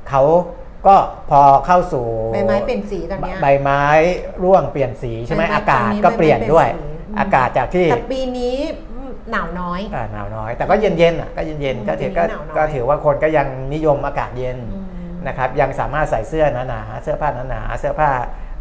[0.08, 0.22] เขา
[0.86, 0.96] ก็
[1.30, 3.82] พอเข้าสู่ใบไม้เปลี่ยนสีตอนเนี้ยใบไม้
[4.42, 8.56] ร่วงเปลี่ยนสีใช่ไหมใบไม้อากาศตอนนี้ก็เปลี่ยนด้วยใบไม้เปลี่ยนสีอากาศจากที่แต่ปีนี้
[9.32, 14.77] หนาวน้อยอ่าหนาวน้อย แต่ก็เย็นเย็นๆอะก็เย็นเย็นๆก็ถือก็ปีนี้หนาวน้อยก็ถือว่าคนก็ยังนิยมอากาศเย็นอืม
[15.26, 18.10] นะครับยังสามารถใส่เสื้อหนาๆเสื้อผ้าหนาๆเสื้อผ้า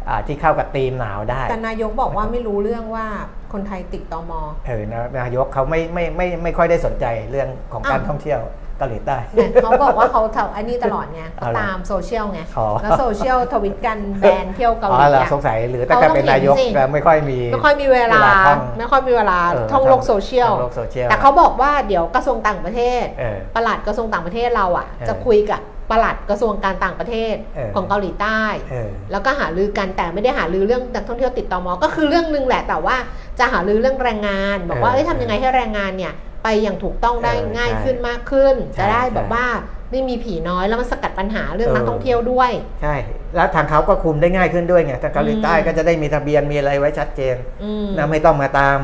[0.08, 3.06] อ่าที่เข้ากับธีมหนาวได้ แต่นายกบอกว่าไม่รู้เรื่องว่า
[3.52, 4.32] คนไทยติดตม
[4.66, 8.40] เออนะนายกเขาไม่ไม่ไม่ไม่ค่อยได้สนใจเรื่องของการอ้าวท่องเที่ยว
[8.78, 32.96] เกาหลีใต้เนี่ยเขาบอกว่าเขาทำอันนี้ตลอดไงเอาเขาเหรอตามโซเชียลไงอ๋อแล้วโซเชียลทวิตกันแบนเที่ยวเกาหอ๋ลีอเหรออะสงสัยหรือตั้งแต่เป็นนายกเขาต้องเห็นสิแล้วไม่ค่อยมีไม่ค่อยมีเวลาเวลาท่องไม่ค่อยมีเวลาเออท่องโลกโซเชียลท่องโลกโซเชียลแต่เขาบอกว่าเดี๋ยวกระทรวงต่างประเทศเออปลัดกระทรวงต่างประเทศเราอะเออจะคุยกับ ปลัดกระทรวงการต่างประเทศเออของเกาหลีใต้เออแล้วก็หารือกันแต่ไม่ได้หารือเรื่องนักท่องเที่ยวติดตอมก็คือเรื่องหนึงแหละแต่ว่า
[33.38, 39.46] จะหารือเรื่องแรงงาน บอกว่าเออเอ้ยทำยังไงให้แรงงานเนี่ยไปอย่างถูกต้องได้เออง่ายใช่ขึ้นมากขึ้นใช่จะได้แบบใช่ว่า
[39.90, 42.50] ไม่มีผีน้อยแล้วมันสกัดปัญหาเรื่องเออนักท่องเที่ยวด้วย
[42.82, 42.94] ใช่
[43.34, 48.78] แล้วทางเขาก็คุมได้ง่ายขึ้นด้วยไงทางเกาหลีใต้อืมก็จะได้มีทะเบียนมีอะไรไว้ชัดเจนอืมนะไม่ต้องมาตาม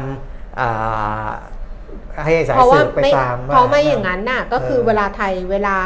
[0.61, 1.29] อ่า
[2.25, 5.77] ให้สายเพราะว่าสืบไปไม่ตามเพราะไม่อย่างนั้นน่ะก็คือเออเวลาไทยเวลา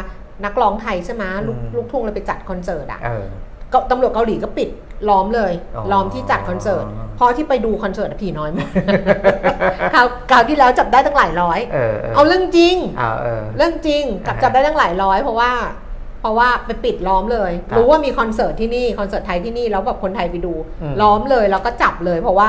[0.45, 3.25] นักร้องไทยใช่ไหมลูกอืมลูกทุ่งเราไปจัดคอนเสิร์ตอะเออ
[3.73, 4.69] ก็ตำรวจเกาหลีก็ปิด
[5.09, 8.71] ล้อมเลยอ๋อล้อมที่จัดคอนเสิร์ตอ๋อเพราะที่ไปดูคอนเสิร์ตอะผีน้อยมาก
[9.93, 15.51] คราวคราวที่แล้วจับได้ตั้งหลายร้อยเออเออเอาเรื่องจริงเอาเออเรื่องจริงกับอ่าฮะจับได้ตั้งหลายร้อยเพราะว่า
[16.21, 22.49] เพราะว่าไปปิดล้อมเลยครับรู้ว่ามีคอนเสิร์ตที่นี่คอนเสิร์ตไทยที่นี่แล้วแบบคนไทยไปดูอืมล้อมเลยแล้วก็จับเลย เพราะว่า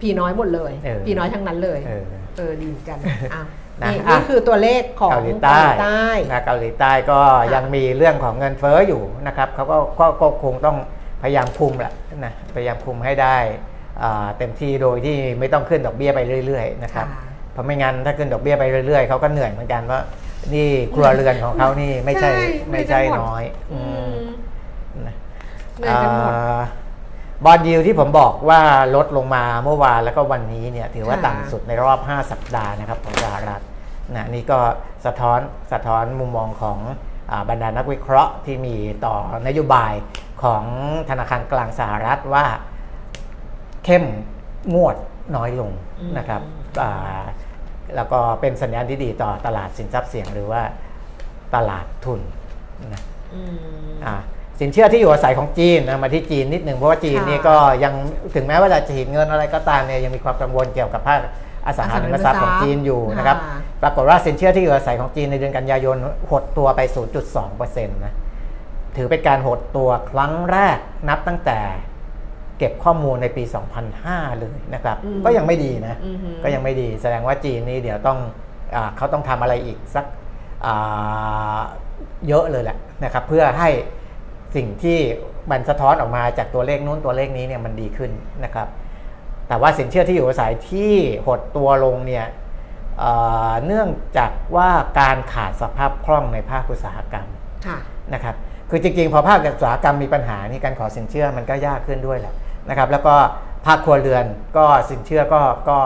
[0.00, 2.04] ผีน้อยหมดเลยเออผีน้อยทั้งนั้นเลยเออ
[2.36, 3.46] เออดีเหมือนกันอะนะ
[3.82, 10.76] นี่อะนี่คือตัวเลขของเกาหลีใต้ใต้นะเกาหลีใต้ก็ค่ะยังมีเรื่องของเงินเฟ้ออยู่นะครับเขาก็ก็ก็คงต้อง
[11.22, 11.92] พยายามคุมแหละ
[12.24, 13.36] นะพยายามคุมให้ได้
[14.02, 20.00] อ่าเต็มที่โดยที่ไม่ต้องขึ้นดอกเบี้ยไปเรื่อยๆนะครับค่ะเพราะไม่งั้นถ้าขึ้นดอกเบี้ยไปเรื่อยๆเขาก็เหนื่อยเหมือนกันว่า
[20.54, 24.12] นี่ครัวเรือนของเขานี่ไม่ใช่ใช่ไม่ใช่เหนื่อยกันหมดน้อยอือืม
[24.96, 25.14] มนะ
[27.44, 28.60] บอลยิวที่ผมบอกว่า
[28.94, 33.62] ลดลงมาเมื่อวานแล้วก็วันนี้เนี่ยถือว่าค่ะ ต่ำสุดในรอบ 5 สัปดาห์นะครับของสหรัฐ
[34.14, 34.58] นะนี่ก็
[35.06, 35.40] สะท้อน
[35.72, 36.78] สะท้อนมุมมองของ
[37.30, 39.92] อาบรรดานักวิเคราะห์ที่มีต่อนโยบาย
[40.42, 40.64] ของ
[41.10, 42.44] ธนาคารกลางสหรัฐว่า
[43.84, 44.04] เข้ม
[44.74, 44.96] งวด
[45.36, 45.70] น้อยลง
[46.00, 46.42] อืม นะครับ
[46.82, 47.22] อ่า
[47.96, 50.62] แล้วก็เป็นสัญญาณที่ดีต่อตลาดสินทรัพย์เสี่ยงหรือว่า
[51.54, 52.20] ตลาดทุน
[52.92, 53.02] นะ
[53.34, 54.14] อืม อ่า
[54.60, 57.94] สินเชื่อที่อยู่อาศัยของจีนนะมาที่จีนนิดหนึ่งเพราะว่าจีนค่ะนี่ก็ยัง
[58.34, 61.20] ถึงแม้ว่าจะฉีดเงินอะไรก็ตามเนี่ยยังมีความกังวลเกี่ยวกับภาค
[61.66, 65.96] อสังหาริมทรัพย์ของจีนอยู่นะครับค่ะปรากฏว่าสินเชื่อที่อยู่อาศัยของจีนในเดือนกันยายน
[66.30, 66.80] หดตัวไป
[67.38, 68.14] 0.2%นะ
[68.96, 71.58] ถือเป็นการหดตัวครั้งแรกนับตั้งแต่
[72.58, 73.42] เก็บข้อมูลในปี
[73.92, 78.18] 2005 เลยนะครับอืมก็ยังไม่ดีนะอือหือก็ยังไม่ดี แสดงว่าจีนนี่เดี๋ยวต้อง
[78.74, 80.04] อาเขาต้องทำอะไรอีกสัก
[80.66, 81.60] อ่า
[82.28, 83.70] เยอะเลยแหละนะครับ เพื่อให้
[84.56, 84.98] สิ่งที่
[85.50, 88.10] มันสะท้อนออกมาจากตัวเลขนู้นตัวเลขนี้เนี่ยมันดีขึ้น
[88.44, 88.68] นะครับ
[89.48, 90.94] แต่ว่าสินเชื่อที่อยู่อาศัยที่
[91.26, 92.26] หดตัวลงเนี่ย
[92.98, 93.12] เอ่
[93.50, 97.26] อเนื่องจากว่าการขาดสภาพคล่องในภาคอุตสาหกรรม
[97.66, 97.78] ค่ะ
[98.14, 98.34] นะครับ
[98.70, 102.34] คือจริงๆ พอภาคอุตสาหกรรมมีปัญหานี่การขอสินเชื่อมันก็ยากขึ้นด้วยแหละ
[102.68, 103.14] นะครับ แล้วก็
[103.66, 104.24] ภาคครัวเรือน
[104.56, 105.78] ก็สินเชื่อก็ก็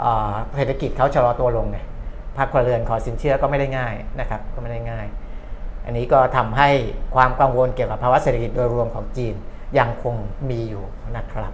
[0.00, 1.78] เอ่อเศรษฐกิจเขาชะลอตัวลงไง
[2.36, 5.06] ภาคครัวเรือนขอสินเชื่อก็ไม่ได้ง่ายนะครับ ก็ไม่ได้ง่าย
[5.86, 6.70] อันนี้ก็ทำให้
[7.14, 9.34] ความกังวลเกี่ยวกับภาวะเศรษฐกิจโดยรวมของจีน
[9.78, 10.14] ยังคง
[10.50, 10.84] มีอยู่
[11.16, 11.52] นะครับ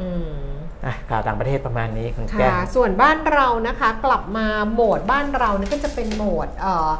[0.00, 0.46] อืม
[0.84, 6.90] อะข่าวต่างประเทศประมาณนี้คุณแก้ค่ะมส่วนบ้านเรานะคะกลับมาโหมดบ้านเราเนี่ยก็จะเป็นโหมดเอ่อ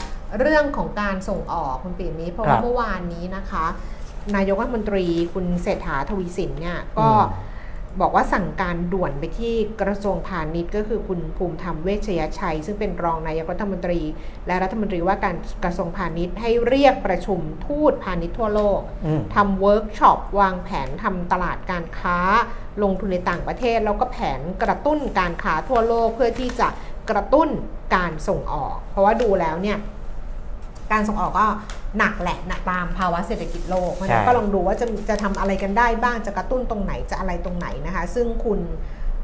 [0.41, 3.65] เรื่องของการส่งออกคุณปีนี้เพราะครัว่าบเมื่อวานนี้นะคะ
[4.37, 7.46] นายกรัฐมนตรีคุณเศรษฐาทวีสินเนี่ยก็อืม
[8.01, 14.01] บอกว่าสั่งการด่วนไปที่กระทรวงพาณิชย์ก็คือคุณภูมิธรรมเวชยชัย ซึ่งเป็นรองนายกรัฐมนตรี
[14.47, 22.19] และรัฐมนตรีว่าการกระทรวงพาณิชย์ให้เรียกประชุมทูตพาณิชย์ทั่วโลกอืมทำเวิร์กช็อปวางแผนทำตลาดการค้า
[22.83, 26.69] ลงทุนในต่างประเทศ แล้วก็แผนกระตุ้นการค้าทั่วโลกเพื่อที่จะ
[27.11, 27.49] กระตุ้น
[27.97, 29.79] การส่งออก เพราะว่าดูแล้วเนี่ย
[30.93, 31.47] การส่งออกก็
[31.99, 38.61] หนักแหละหนักตามภาวะเศรษฐกิจโลกเพราะฉะนั้นใช่ก็ลองดูว่าจะจะทำอะไรกันได้บ้างจะกระตุ้นตรงไหนจะอะไรตรงไหนนะคะ ซึ่งคุณ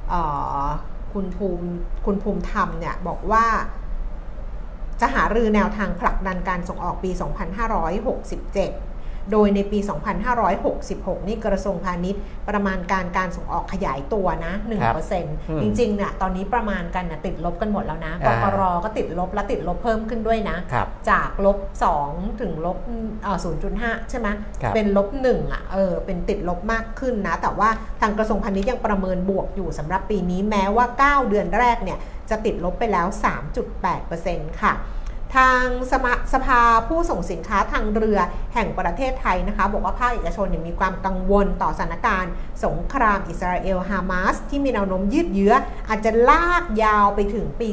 [0.09, 0.20] เอ่
[0.64, 0.66] อ
[1.12, 1.66] คุณภูมิ
[2.07, 3.46] คุณภูมิธรรมเนี่ยบอกว่า
[5.01, 7.11] จะหารือแนวทางผลักดันการส่งออกปี
[8.03, 8.91] 2567
[9.30, 9.78] โดยในปี
[10.52, 14.54] 2566 นี่กระทรวงพาณิชย์ ประมาณการการส่งออกขยายตัวนะ
[15.08, 21.58] 1%จริงๆเนี่ยตอนนี้ประมาณกันนะติดลบกันหมดแล้วนะกอ่ากรก็ติดลบและติดลบเพิ่มขึ้นด้วยนะครับจากลบ
[21.98, 22.78] 2 ถึงลบ
[23.22, 23.38] เอ่อ
[23.74, 24.28] 0.5ใช่ไหม
[24.62, 27.68] ครับเป็นลบ1อะเออเป็นติดลบมากขึ้นนะ แต่ว่า
[28.00, 31.98] ทางกระทรวงพาณิชย์ยังประเมินบวกอยู่สำหรับปีนี้แม้ว่า 9 เดือนแรกเนี่ย
[32.30, 33.06] จะติดลบไปแล้ว
[33.85, 34.72] 3.8%ค่ะ
[35.36, 38.18] ทางสมาสภาผู้ส่งสินค้าทางเรือ
[38.54, 42.32] แห่งประเทศไทยนะคะบอกว่าภาคเอกชนเนี่ยมีความกังวลต่อสถานการณ์
[42.64, 45.54] สงครามอิสราเอลฮามาสที่มีแนวโน้มยืดเยื้อ
[45.88, 47.72] อาจจะลากยาวไปถึงปีม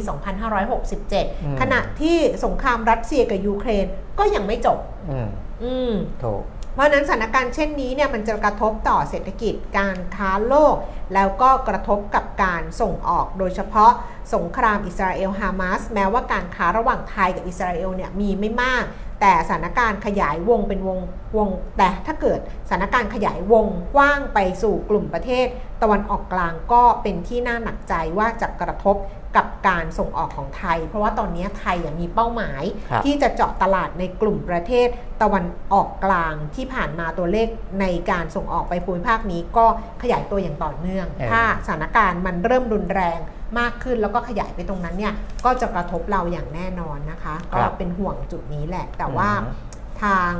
[0.98, 3.86] 2567 ขณะที่สงครามรัสเซียกับยูเครน
[4.20, 4.80] ก็ยังไม่จบ
[5.12, 5.28] อืม
[5.64, 5.94] อืม
[6.24, 6.44] ถูก
[6.74, 10.76] เพราะนั้นสถานการณ์เช่นนี้เนี่ยมันจะกระทบต่อเศรษฐกิจการค้าโลก
[11.14, 13.92] แล้วก็กระทบกับการส่งออกโดยเฉพาะ
[14.34, 18.84] สงครามอิสราเอลฮามาสแม้ว่าการค้าระหว่างไทยกับอิสราเอลเนี่ยมีไม่มาก
[19.22, 21.00] แต่สถานการณ์ขยายวงเป็นวง
[21.38, 25.48] วง แต่ถ้าเกิดสถานการณ์ขยายวงกว้างไปสู่กลุ่มประเทศ
[25.82, 28.98] ตะวันออกกลางก็เป็นที่น่าหนักใจว่าจะกระทบ
[29.38, 32.64] กับการส่งออกของไทย เพราะว่าตอนนี้ไทยอะมีเป้าหมาย
[33.06, 34.88] ที่จะเจาะตลาดในกลุ่มประเทศ
[35.22, 37.48] ตะวันออกกลางที่ผ่านมาตัวเลข
[37.82, 39.66] ในการส่งออกไปภูมิภาคนี้ก็
[40.02, 43.20] ขยายตัวอย่างต่อเนื่อง ถ้าสถานการณ์มันเริ่มรุนแรง
[43.60, 45.14] มากขึ้นแล้วก็ขยายไปตรงนั้นเนี่ย
[45.46, 49.68] ก็จะกระทบเราอย่างแน่นอนนะคะครัก็บเป็นห่วงจุดนี้แหละ แต่ว่าอืม
[50.04, 50.36] ทาง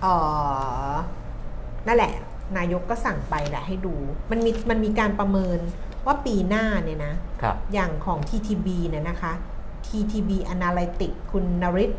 [0.00, 0.14] เอ่
[0.90, 0.92] อ
[1.86, 2.12] นั่นแหละ
[2.56, 3.94] นายกก็สั่งไปแหละให้ดู
[4.30, 5.58] มันมีมันมีการประเมิน
[6.06, 9.32] ว่าปีหน้าเนี่ยนะครับอย่างของ TTB เนี่ยนะคะ
[9.86, 11.90] TTB Analytics คุณนริศ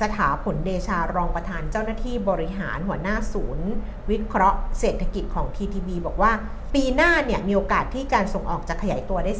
[0.00, 3.68] สถาผลเดชารองประธานเจ้าหน้าที่บริหารหัวหน้าศูนย์
[4.10, 6.32] วิเคราะห์เศรษฐกิจของ TTB บอกว่า
[6.74, 9.32] ปีหน้าเนี่ยมีโอกาสที่การส่งออกจะขยายตัวได้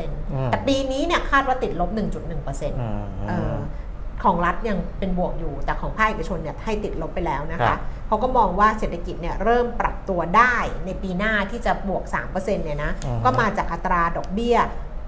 [0.00, 3.54] 3%แต่ปีนี้เนี่ยคาดว่าติดลบ 1.1%อืมเออ
[4.24, 14.56] ของรัฐยังเป็นบวกอยู่ แต่ของภาคเอกชนเนี่ยให้ติดลบไปแล้วนะครัคะบเขาก็มองว่าเศรษฐกิจเนี่ยเริ่มปรับตัวได้ในปีหน้าที่จะบวก 3%เนี่ยนะอือฮึก็มาจากอัตราดอกเบี้ย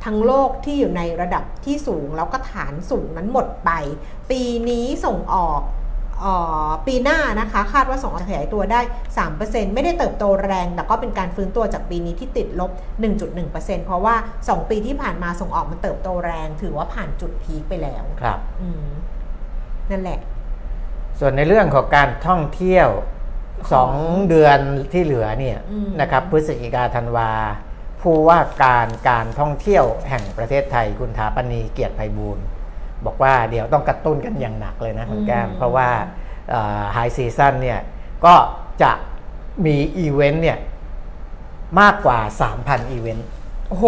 [0.05, 3.71] ทั้งโลกที่อยู่ในระดับที่สูงแล้วก็ฐานสูงนั้นหมดไป
[4.31, 5.61] ปีนี้ส่งออก
[6.21, 6.27] เอ
[6.69, 8.81] อปีหน้านะคะคาดว่าส่งออกจะขยายตัวได้
[9.29, 12.71] 3%ไม่ได้เติบโตแรง แต่ก็เป็นการฟื้นตัวจากปีนี้ที่ติดลบ
[13.29, 18.87] 1.1%เพราะว่า 2 ปีที่ผ่านมาส่งออกมันเติบโตแรง ถือว่าผ่านจุดพีคไปแล้วครับอืม
[19.91, 20.21] นั่นแหละ
[21.21, 22.89] ส่วนในเรื่องของการท่องเที่ยว
[23.75, 23.93] สอง
[24.29, 24.59] เดือน
[24.93, 27.31] ที่เหลือเนี่ยอืมนะครับพฤศจิกาธันวา
[28.03, 32.45] ผู้ว่าการการท่องเที่ยวแห่งประเทศไทยคุณถาปณีเกียรติไพบูลย์
[33.07, 35.89] บอกว่าเดี๋ยวต้องกระตุ้นกันอย่างหนักเลยนะคุณแก้ม เพราะว่า
[36.93, 37.81] high season เนี่ย
[38.25, 38.35] ก็
[38.83, 38.93] จะ
[39.67, 40.59] มีอีเวนต์เนี่ย
[41.81, 42.19] มากกว่า
[42.55, 43.27] 3,000 อีเวนต์
[43.69, 43.87] โอ้โห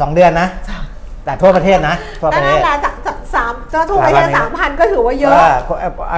[0.00, 0.48] สองเดือนนะ
[1.24, 5.34] แต่ทั่วประเทศนะ ทั่วประเทนั่ศนแหละจากจากสามจะถูกไปแค่สามพันก็ถือว่าเยอะ
[5.68, 5.74] ก็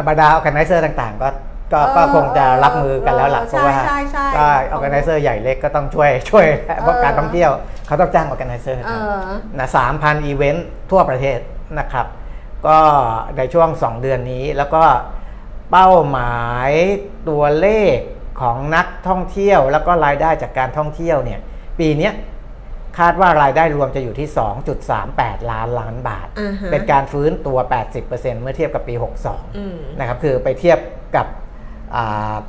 [0.08, 1.28] บรรดา organizer ต่างๆ ก็
[1.72, 6.46] ก็เออก็คงจะรับมือกันแล้วล่ะเออเพราะว่าใช่ใช่ใช่ก็ออแกไนเซอร์ใหญ่เล็กก็ต้องช่วยช่วย
[6.82, 7.50] เพราะการท่องเที่ยว
[7.86, 9.20] เขาต้องจ้างออแกไนเซอร์เออ
[9.58, 11.38] นะสามพันอีเวนต์ทั่วประเทศ
[11.78, 12.06] นะครับ
[12.66, 12.78] ก็
[13.36, 14.82] ในช่วง 2 เดือนนี้แล้วก็
[15.70, 16.70] เป้าหมาย
[17.28, 17.98] ตัวเลข
[18.40, 21.40] ของนักท่องเที่ยว แล้วก็รายได้จากการท่องเที่ยวเนี่ย
[21.78, 22.12] ปีเนี้ย
[22.98, 24.28] คาดว่ารายได้รวมจะอยู่ที่
[24.88, 27.58] 2.38 ล้านล้านบาทอ่าฮะเป็นการฟื้นตัว
[28.00, 30.78] 80%เมื่อเทียบกับปีอืม62 นะครับ คือไปเทียบ
[31.16, 31.41] กับอ่า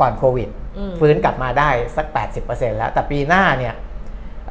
[0.02, 2.06] ก่อนโควิดอืมฟื้นกลับมาได้สัก
[2.44, 3.76] 80%แล้ว แต่ปีหน้าเนี่ย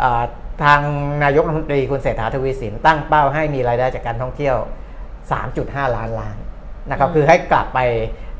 [0.02, 0.22] อ่า
[0.64, 0.80] ทาง
[1.24, 4.56] นายกรัฐมนตรีคุณเศรษฐาทวีสินตั้งเป้าให้มีรายได้จากการท่องเที่ยว
[5.26, 6.36] 3.5 ล้านล้าน
[6.90, 7.80] นะครับคือให้กลับไป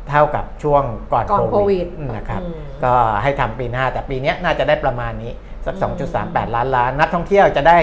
[0.09, 1.87] เท่ากับช่วงก่อนก่อนโควิด
[2.17, 5.33] นะครับอืมก็ให้ทำปีหน้า แต่ปีเนี้ยน่าจะได้ประมาณนี้
[5.67, 7.77] สักอืม2.38 ล้านล้าน นักท่องเที่ยวจะได้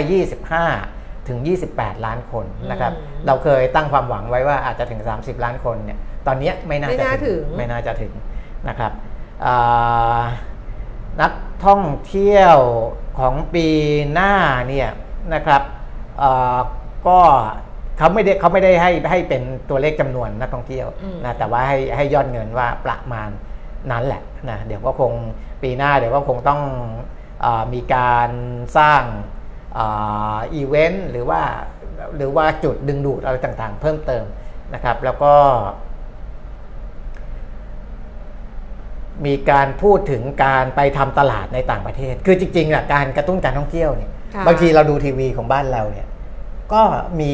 [0.62, 1.40] 25 ถึง
[1.72, 8.12] 28 ล้านคนนะครับอืมเราเคยตั้งความหวังไว้ว่าอาจจะถึง 30 ล้านคนเนี่ยตอนเนี้ยไม่น่าไม่จะน่าถึงไม่น่าจะถึง
[8.68, 8.92] นะครับ
[9.46, 10.22] อ่า
[11.22, 11.34] นัก
[11.66, 12.58] ท่องเที่ยว
[13.20, 13.68] ของปี
[14.14, 14.34] หน้า
[14.68, 14.90] เนี่ย
[15.34, 15.62] นะครับ
[16.22, 16.60] อ่า
[17.08, 17.20] ก็
[17.98, 23.30] เขาไม่ได้เขาไม่ได้ให้ให้เป็นตัวเลขจำนวนนักท่องเที่ยวอืมนะแต่ว่าให้ให้ยอดเงินว่าประมาณ
[23.92, 25.14] นั้นแหละนะเดี๋ยวก็คง
[25.64, 26.62] ปีหน้าเดี๋ยวก็คงต้อง
[27.46, 28.30] อามีการ
[28.78, 29.04] สร้าง
[29.78, 31.42] อาอีเวนต์หรือว่า
[32.16, 34.26] หรือว่าจุดดึงดูดอะไรต่างๆ เพิ่มเติม
[34.74, 35.34] นะครับ แล้วก็
[39.26, 46.08] มีการพูดถึงการไปทำตลาดในต่างประเทศ คือจริงๆอะการกระตุ้นการท่องเที่ยวเนี่ยค่ะบางทีเราดูทีวีของบ้านเราเนี่ย
[46.74, 46.84] ก็
[47.20, 47.34] มี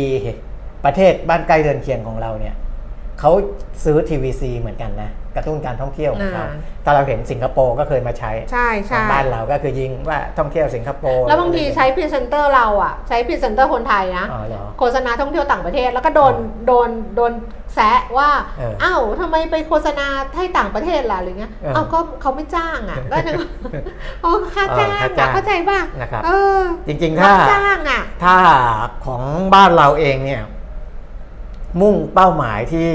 [0.86, 2.56] ประเทศบ้านใกล้เรือนเคียงของเราเนี่ย
[3.20, 3.32] เขา
[3.84, 17.34] ซื้อทีวีซีเหมือนกันนะ กระตุ้นการท่องเที่ยวของเขาอ่าถ้าเราเห็นสิงคโปร์ก็เคยมาใช้ใช่ขอใช่งบ้านเราก็คือยิงว่าท่องเที่ยวสิงคโปร์แล้วบางทีใช้พรีเซนเตอร์เราอะใช้พรีเซนเตอร์คนไทยนะอ๋อเหรอโฆษณาท่องเที่ยวต่างประเทศ แล้วก็โดนอ๋อโดนโดน
[17.76, 23.50] แซะว่าเอออ้าวทำไมไปโฆษณาให้ต่างประเทศล่ะหรือเงี้ยเอออ้าวก็เขาไม่จ้างอะก็นึกว่า
[24.24, 28.36] อ๋อค่าเออจ้างค่าจ้าอะงเข้าใจป่ะนะครับเออจริงๆรัถ้าบจ้างอะถ้า
[29.06, 29.22] ของ
[29.54, 30.44] บ้านเราเองเนี่ย
[31.82, 32.90] มุ่งเป้าหมายที่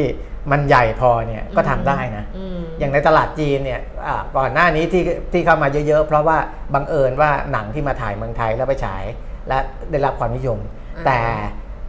[0.50, 6.38] มันใหญ่พอเนี่ยก็ทำได้นะอืมอย่างในตลาดจีนเนี่ยอ่าก่อนหน้านี้ที่ที่เข้ามาเยอะๆ เพราะว่า
[6.74, 9.04] บังเอิญว่าหนังที่มาถ่ายเมืองไทยแล้วไปฉาย
[9.48, 9.58] และ
[9.90, 10.58] ได้รับความนิยม
[10.96, 11.18] อ่าแต่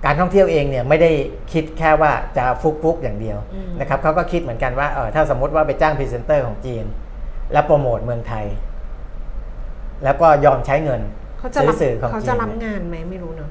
[0.06, 1.12] การท่องเที่ยวเองเนี่ยไม่ได้
[1.54, 6.86] คิดแค่ว่าจะฟลุกๆอย่างเดียวอืมนะครับเขาก็คิดเหมือนกันว่าเออถ้าสมมติว่าไปจ้างพรีเซนเตอร์ของจีน
[7.54, 8.46] แล้วโปรโมทเมืองไทย
[10.04, 11.02] แล้วก็ยอมใช้เงิน
[11.40, 13.50] เขาจะรับซื้อสื่อของเขาจีจะนรับเนี่ยงานไหมไม่รู้เนอะ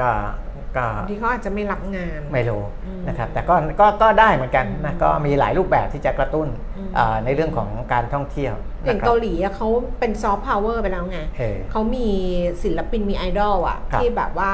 [0.00, 0.10] ก็
[0.76, 12.08] ก็บางทีเขาอาจจะไม่รับงาน ไม่รู้อืมนะครับแต่ก็ก็ก็ได้เหมือนกันนะอืมก็มีหลายรูปแบบที่จะกระตุ้นอืมอ่าในเรื่องของการท่องเที่ยวอย่างนะครับเกาหลีอะเขาเป็นซอฟต์พาวเวอร์ไปแล้วไงเออเขามี
[12.62, 14.52] ศิลปินมีไอดอลอะครับที่แบบว่า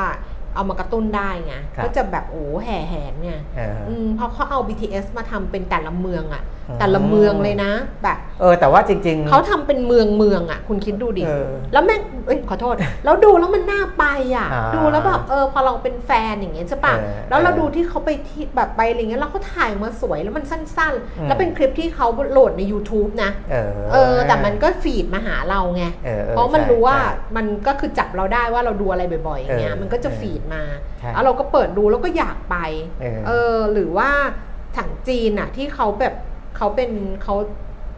[0.54, 14.04] เอามากระตุ้นได้ไงครับก็จะแบบโอ้แห่แหนไงเอออืมเพราะเขาเอา BTS มาทำเป็นแต่ละเมืองอะอืม แต่ละเมืองเลยนะแบบเออแต่ว่าจริง ๆเขาทำเป็นเมืองเมืองอะคุณคิดดูดิเออแล้วแม่งเอ้ยขอโทษ แล้วดูแล้วมันน่าไป
[14.36, 20.62] อะอ่าดูแล้วแบบเออพอเราเป็นแฟนอย่างเงี้ยใช่ปะเออแล้วเราเออดูที่เขาไปที่แบบไปอะไรเงี้ยแล้วเขาถ่ายออกมาสวยแล้วมันสั้น
[21.18, 30.62] อืมๆแล้วเป็นคลิปที่เขาโหลดใน YouTube นะเออเออแต่มันก็ฟีดมาหาเราไงออออเพราะมันใช่รู้ว่าใช่มันก็คือจับเราได้ว่าเราดูอะไรบ่อยๆอย่างเงี้ยเออมันก็จะเออฟีดมา
[31.00, 32.56] ใช่แล้วเราก็เปิดดูแล้วก็อยากไป
[33.00, 34.10] เออเออหรือว่า
[34.76, 36.14] ถังจีนอะที่เขาแบบ
[36.56, 36.90] เขาเป็น
[37.22, 37.34] เขา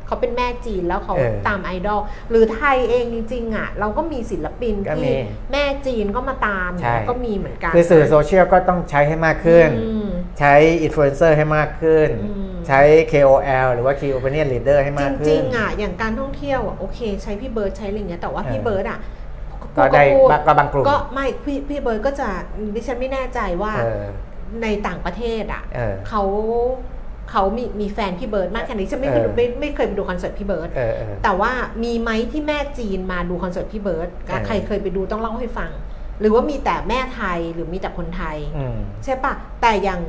[0.06, 5.14] เขาเป็นแม่จีนแล้วเขาเออตามไอดอลหรือไทยเองจริงๆอะเราก็มีศิลปินก็มีที่
[5.52, 12.80] แม่จีนก็มาตามใช่ก็มีเหมือนกัน คือสื่อโซเชียลก็ต้องใช้ให้มากขึ้นอืมใช้อินฟลูเอนเซอร์ให้มากขึ้นอืมใช้
[13.12, 18.98] KOL หรือว่า Key Opinion Leader ให้จมากริขึ้งนๆอะอย่างการท่องเที่ยวอะโอเค ใช้พี่เบิร์ดใช้อะไรเงี้ยแต่ว่าพี่เออเบิร์ดอะ
[19.76, 22.28] ก็ได้พูบางก็บางกลุ่มก็ไม่พี่พี่เบิร์ดก็จะ
[22.74, 24.04] ดิฉันไม่แน่ใจว่าเออ
[24.62, 26.22] ในต่างประเทศอะเออเขา
[27.30, 31.52] เขามีมีแฟนพี่เบิร์ดมากแค่ไหนฉันไม่เคยเอดูอไม่ไม่เคยไปดูคอนเสิร์ตพี่เบิร์ดเออเออแต่ว่า
[31.84, 35.70] มีไหมที่แม่จีนมาดูคอนเสิร์ตพี่เบิร์ดเออใครเคยไปดูต้องเล่าให้ฟัง
[36.20, 40.00] หรือว่ามีแต่แม่ไทยหรือมีแต่คนไทย อืมใช่ปะแต่อย่าง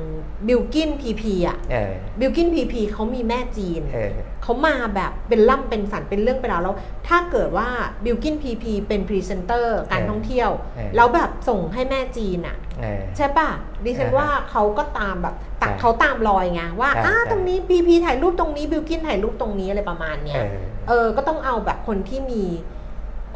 [0.48, 4.12] บิลกินพีพีอะเออบิลกินพีพีเขามีแม่จีน เออ
[4.44, 6.76] เขามาแบบเป็นล่ำเป็นสันเป็นเรื่องเป็นราวแล้ว
[7.08, 7.68] ถ้าเกิดว่า
[8.04, 13.50] บิลกินพีพีเป็นพรีเซนเตอร์การเออท่องเที่ยว เออ แล้วแบบส่งให้แม่จีนอะ เออ ใช่ป่ะ
[13.86, 22.44] ดิฉันอ่าฮะว่าเขาก็ตามแบบตักใช่เขาตามรอยไงว่าใช่อ่าใช่ตรงนี้พีพีถ่ายรูปตรงนี้บิลกินถ่ายรูปตรงนี้อะไรประมาณเนี้เอยอ เออก็ต้องเอาแบบคนที่มี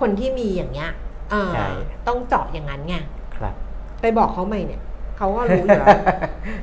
[0.01, 1.08] คนที่มีอย่างเงี้ยเออ
[1.53, 1.67] ใช่
[2.07, 2.95] ต้องเจาะอย่างนั้นไง
[3.37, 3.55] ครับ
[4.01, 4.81] ไปบอกเขาไหมเนี่ย
[5.17, 5.99] เขาก็รู้อยู่แล้ว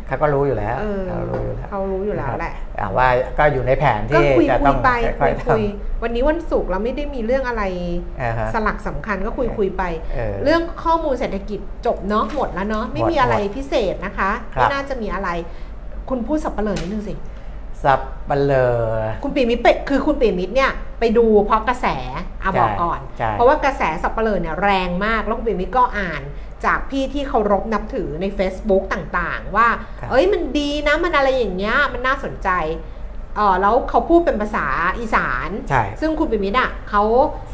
[0.06, 5.62] เขาก็รู้อยู่แล้วเออเขารู้อยู่แล้วเขารู้อยู่แล้วแหละอ่าว่าก็อยู่ในแผนก็ที่คุยจะคุต้อยงไปค่คุอยยๆทคุย
[6.02, 9.82] วันนี้วันศุกร์เราไม่ได้มีเรื่องอะไรำอ่าฮะสลักสำคัญก็คุยคุยไป
[10.14, 15.28] เออเรื่องข้อมูลเศรษฐกิจจบเนาะหมดแล้วเนาะไม่หมดมีอะไรหมดพิเศษนะคะครับไม่น่าจะมีอะไร
[16.08, 17.14] คุณพูดสับเปลือนิดนึงสิ
[17.86, 18.66] สับเปลอ
[19.22, 20.70] คุณปีมิตรไปคือคุณปีมิตรเนี่ย
[21.00, 21.86] ไปดูเพราะกระแส
[22.42, 26.22] อาใช่บอกก่อน ใช่ เพราะว่ากระแสสับเปลือเนี่ยแรงมากแล้วคุณปีมิตรก็อ่าน
[26.66, 29.68] จากพี่ที่เคารพนับถือใน Facebook ต่างๆ ว่า
[30.00, 32.50] ครับเอ้ยมันดีนะมันอะไรอย่างเงี้ยมันน่าสนใจ
[33.36, 34.66] เออแล้วเขาพูดเป็นภาษา
[34.98, 37.02] อีสาน ใช่ ซึ่งคุณปีมิตรอะเขา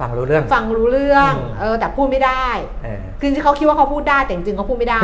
[0.00, 2.46] ฟังรู้เรื่อง ฟังรู้เรื่องอืม เออแต่พูดไม่ได้
[2.84, 5.00] เออ คือจริงๆเขาคิดว่าเขาพูดได้แต่จริงๆเขาพูดไม่ได้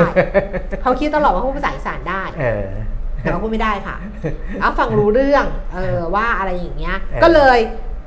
[0.82, 2.68] เขาคิดตลอดว่าเขาพูดภาษาอีสานได้ เออ
[3.28, 3.96] แต่เขาพูดไม่ได้ค่ะ
[4.60, 7.58] เอาฟังรู้เรื่องเออว่าอะไรอย่างเงี้ยเออก็เลย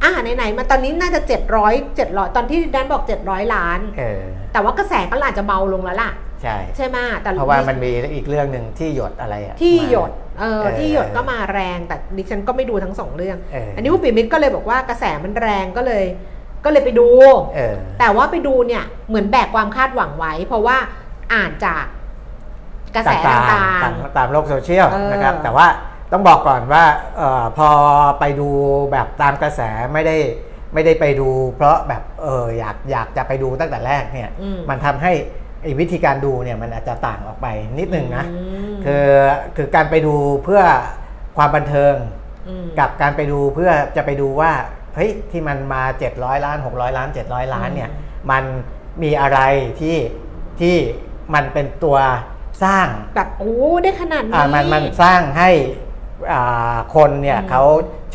[0.03, 1.19] อ่าไหนๆมาตอนนี้น่าจะ
[1.60, 4.21] 700 700 ตอนที่แดนบอก 700 ล้านเออ
[4.53, 16.05] แต่ว่ากระแสก็อาจจะเบาลงแล้วล่ะ ใช่ใช่ไหมแต่เพราะว่ามันมีอีกเรื่องหนึ่งที่หยดอะไรอะที่มาหยดเออเออที่หยดก็มาแรงแต่ดิฉันก็ไม่ดูทั้งสองเรื่องเอออัอันนี้คุณปิยมิตรก็เลยบอกว่ากระแสมันแรงก็เลย
[16.65, 17.07] ก็เลยไปดู
[17.55, 20.77] เออแต่ว่าไปดูเนี่ยเหมือนแบกความคาดหวังไว้ เพราะว่า
[21.34, 21.86] อ่านจาก
[22.95, 25.67] กระแสต่างต่าๆงตามโลกโซเชียลเออนะครับ แต่ว่า
[26.12, 26.84] ต้องบอกก่อนว่า
[27.17, 27.69] เออพอ
[28.19, 28.49] ไปดู
[28.91, 29.62] แบบตามกระแส
[29.93, 30.17] ไม่ได้
[30.73, 35.13] ไม่ได้ไปดู เพราะแบบเอออยากอยากจะไปดูตั้งแต่แรกเนี่ยอืมมันทำให้
[35.62, 37.47] ไอ้วิธีการดูเนี่ยมันอาจจะต่างออกไป
[37.80, 38.41] นิดนึงนะอื
[38.73, 39.08] มคือ
[39.56, 40.63] คือการไปดูเพื่อ
[41.38, 41.95] ความบันเทิง
[42.63, 44.51] มกับการไปดูเพื่อจะไปดูว่า
[44.95, 48.43] เฮ้ยที่มันมา 700 ล้าน 600 ล้าน 700 ล้านเนี่ยอืมมัน
[49.04, 49.39] มีอะไร
[49.82, 49.97] ที่
[50.62, 50.75] ที่
[51.34, 51.97] มันเป็นตัว
[52.63, 55.50] สร้างแบบโอ้ได้ขนาดนี้อ่ามันมันสร้างให้
[56.32, 57.63] อ่าคนเนี่ยอืมเขา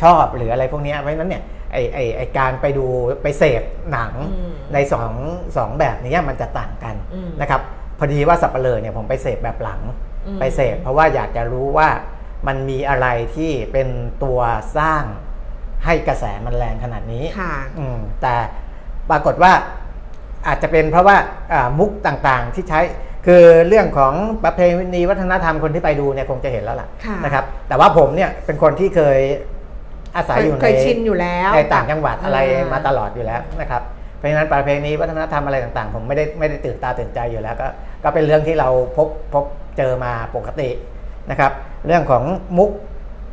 [0.03, 2.85] ชอบหรืออะไรพวกเนี้ยเพราะฉะนั้นเนี่ยไอไอไอการไปดู
[3.23, 5.11] ไปเสพหนังอืมในสอง
[5.57, 7.61] สองแบบนี้มันจะต่างกันอืมนะครับ
[7.99, 9.81] พอดีว่าสับเปลือเนี่ยผมไปเสพแบบหลัง
[10.25, 11.89] อืมไปเสพเพราะว่าอยากจะรู้ว่า
[12.47, 13.87] มันมีอะไรที่เป็น
[14.23, 14.39] ตัว
[14.77, 15.03] สร้าง
[15.85, 18.35] ให้กระแสมันแรงขนาดนี้ค่ะอืมแต่
[19.09, 19.53] ปรากฏว่า
[20.47, 21.17] อาจจะเป็นเพราะว่า
[21.53, 22.79] อ่ามุกต่างๆที่ใช้
[23.27, 24.13] คือเรื่องของ
[24.43, 24.59] ประเพ
[24.95, 29.19] ณีวัฒนธรรมคนที่ไปดูเนี่ยคงจะเห็นแล้วล่ะค่ะนะครับ แต่ว่าผมเนี่ยเป็นคนที่เคย
[30.15, 33.81] อาศัยอยู่เคในยชินอยู่แล้วในต่างจังหวัดอะไรอ่ามมาตลอดอยู่แล้วนะครับ
[34.17, 37.67] เพราะฉะนั้นประเพณีวัฒนธรรมอะไรต่างๆ ผมไม่ได้ไม่ได้ตื่นตาตื่นใจอยู่แล้ว ก็
[38.03, 39.45] ก็เป็นเรื่องที่เราพบพบ
[39.77, 40.69] เจอมาปกติ
[41.29, 41.51] นะครับ
[41.87, 42.23] เรื่องของ
[42.57, 42.71] มุก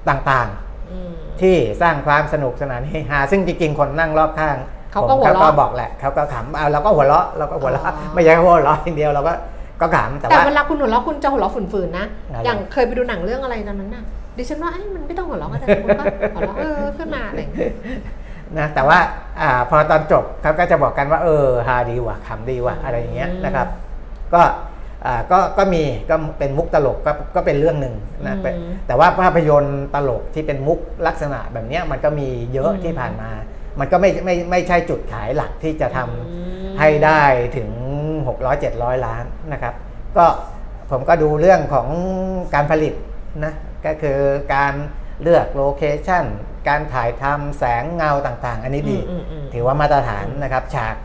[0.08, 4.56] ต่างๆอืมที่สร้างความสนุกสนานเฮฮาซึ่งจริงๆคนนั่งรอบข้าง
[4.92, 9.32] เขาก็ผมหัวเราะก็บอกแหละเขาก็ขำเอาเราก็หัวเราะเราก็หัวเราะอ๋อไม่ใช่หัวเราะอย่างเดียวเราก็
[9.80, 14.04] ก็ขำแต่แต่ว่า เวลาคุณหัวเราะคุณจะหัวเราะฝืนๆนะ อะไร อย่างเคยไปดูหนังเรื่องอะไรตอนนั้นน่ะ
[14.36, 17.72] ดิฉันว่าเอ้ยมันไม่ต้องหัวเราะก็ได้คุณก็หัวเราะเออขึ้นมาอะไรอย่างเงี้ย
[18.58, 18.98] นะแต่ว่า
[19.40, 23.68] อ่าพอตอนจบเขาก็จะบอกกันว่า เออฮาดีว่ะขำดีว่ะอะไรอย่างเงี้ยอืมนะครับ
[24.34, 24.42] ก็
[25.06, 27.94] อ่าก็ก็มีก็เป็นมุกตลกก็ก็เป็นเรื่องหนึ่ง
[28.26, 28.54] นะอืมเป็น
[28.86, 33.30] แต่ว่าภาพยนตร์ตลกที่เป็นมุกลักษณะแบบเนี้ยมันก็มีเยอะอืมที่ผ่านมา
[33.80, 37.22] มันก็ไม่ไม่ไม่ใช่จุดขายหลักที่จะทำอืมให้ได้
[37.56, 37.68] ถึง
[38.28, 39.74] 600 700 ล้านนะครับ
[40.16, 40.26] ก็
[40.90, 41.88] ผมก็ดูเรื่องของ
[42.54, 42.94] การผลิต
[43.44, 43.54] นะ
[43.86, 44.18] ก็คือ
[44.54, 44.74] การ
[45.22, 46.24] เลือกโลเคชัน
[46.68, 50.96] การถ่ายทำแสงเงาต่างๆ อันนี้ดีอืมอืมอืมถือว่ามาตรฐานนะครับฉาก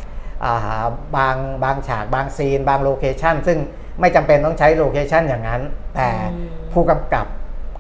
[0.44, 0.86] อ่า
[1.18, 3.60] บางบางฉากบางซีน บาง location ซึ่ง
[4.00, 5.62] ไม่จำเป็นต้องใช้ location อย่างนั้น
[5.96, 7.26] แต่อืมผู้กำกับ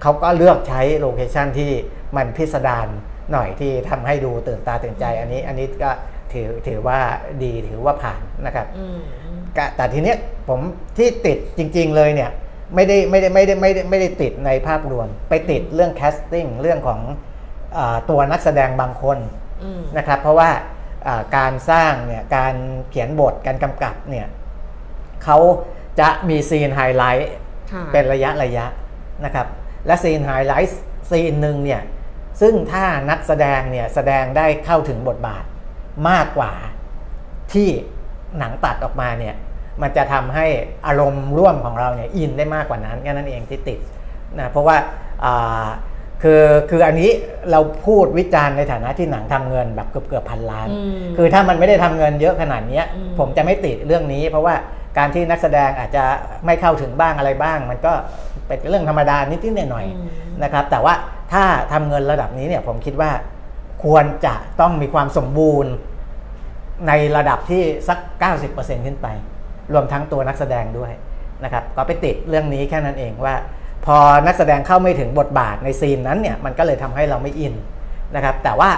[0.02, 1.71] เขาก็เลือกใช้ location ที่
[2.17, 2.88] มันพิสดาร
[3.32, 5.91] หน่อยที่ทำให้ดูตื่นตาตื่นใจ อันนี้อันนี้ก็
[6.34, 7.00] ถือถือว่า
[7.44, 10.18] ดีถือว่าผ่านนะครับอืมอืมกะแต่ทีเนี้ย
[10.50, 10.60] ผม
[10.98, 12.32] ที่ติดจริง ๆเลยเนี่ย
[12.76, 17.00] ไม่ได้ไม่ได้ไม่ได้ไม่ได้ไม่ได้ติดในภาพรวม ไปติดเรื่อง casting เรื่องของ
[17.78, 19.18] อาตัวนักแสดงบางคน
[19.63, 20.50] อืมนะครับเพราะว่า
[21.08, 22.54] อ่าการสร้างเนี่ยการ
[22.89, 24.28] เขียนบทการกำกับเนี่ย
[25.24, 25.38] เขา
[26.00, 27.32] จะมี scene highlight
[27.72, 28.65] ค่ะเป็นระยะระยะ
[29.26, 29.48] นะครับ
[29.86, 31.82] และ scene highlight scene หนึ่งเนี่ย
[32.42, 35.44] ซึ่งถ้านักแสดงเนี่ยแสดงได้เข้าถึงบทบาท
[36.09, 36.51] มากกว่า
[37.53, 37.67] ที่
[38.39, 39.35] หนังตัดออกมาเนี่ย
[39.81, 40.45] มันจะทำให้
[40.88, 43.79] อารมณ์ร่วมของเราเนี่ยอินได้มากกว่านั้นแค่นั้นเองที่ติด
[44.39, 44.77] นะเพราะว่า
[45.25, 45.65] อ่า
[46.23, 47.09] คือคืออันนี้
[47.51, 54.55] เราพูดวิจารณ์ในฐานะที่หนังทำเงินแบบเกือบเกือบพันล้านอืมคือถ้ามันไม่ได้ทำเงินเยอะขนาดเนี้ยอืมผมจะไม่ติดเรื่องนี้ เพราะว่า
[54.97, 56.03] การที่นักแสดงอาจจะ
[56.45, 57.93] ไม่เข้าถึงบ้างอะไรบ้าง มันก็
[58.47, 60.93] เป็นเรื่องธรรมดานิดๆหน่อยอืมๆนะครับแต่ว่า
[61.33, 63.12] ถ้าทำเงินระดับนี้เนี่ยผมคิดว่า
[63.84, 65.73] ควรจะต้องมีความสมบูรณ์
[66.88, 68.00] ในระดับที่สัก
[68.42, 69.08] 90%ขึ้นไป
[69.73, 70.92] รวมทั้งตัวนักแสดงด้วย
[71.44, 73.36] นะครับก็ไปติดเรื่องนี้แค่นั้นเองว่า
[73.86, 77.54] พอนักแสดงเข้าไม่ถึงบทบาทใน scene นั้นเนี่ยมันก็เลยทำให้เราไม่อิน
[78.15, 78.71] นะครับแต่ว่า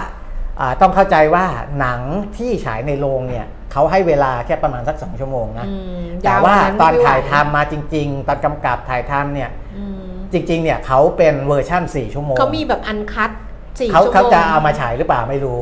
[0.60, 1.44] อ่าต้องเข้าใจว่า
[1.80, 2.00] หนัง
[2.36, 5.74] ที่ฉายในโรงเนี่ยเขาให้เวลาแค่ประมาณสักสองชั่วโมงนะอื
[6.04, 10.00] มแต่ว่านั้นตอนไม่ไหวถ่ายทำมาจริง ๆ ตอนกำกับถ่ายทำเนี่ยอืม
[10.32, 13.50] จริงๆเนี่ยเขาเป็นเวอร์ชั่น 4 ชั่วโมงเขามีแบบ uncut สี่
[13.92, 15.60] เขาชั่วโมงเขาจะเอามาฉายหรือเปล่าไม่รู้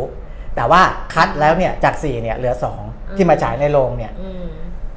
[0.56, 0.80] แต่ว่า
[1.14, 4.44] cut แล้วเนี่ยจาก4เนี่ยเหลืออืม2ที่มาฉายในโรงเนี่ยอืม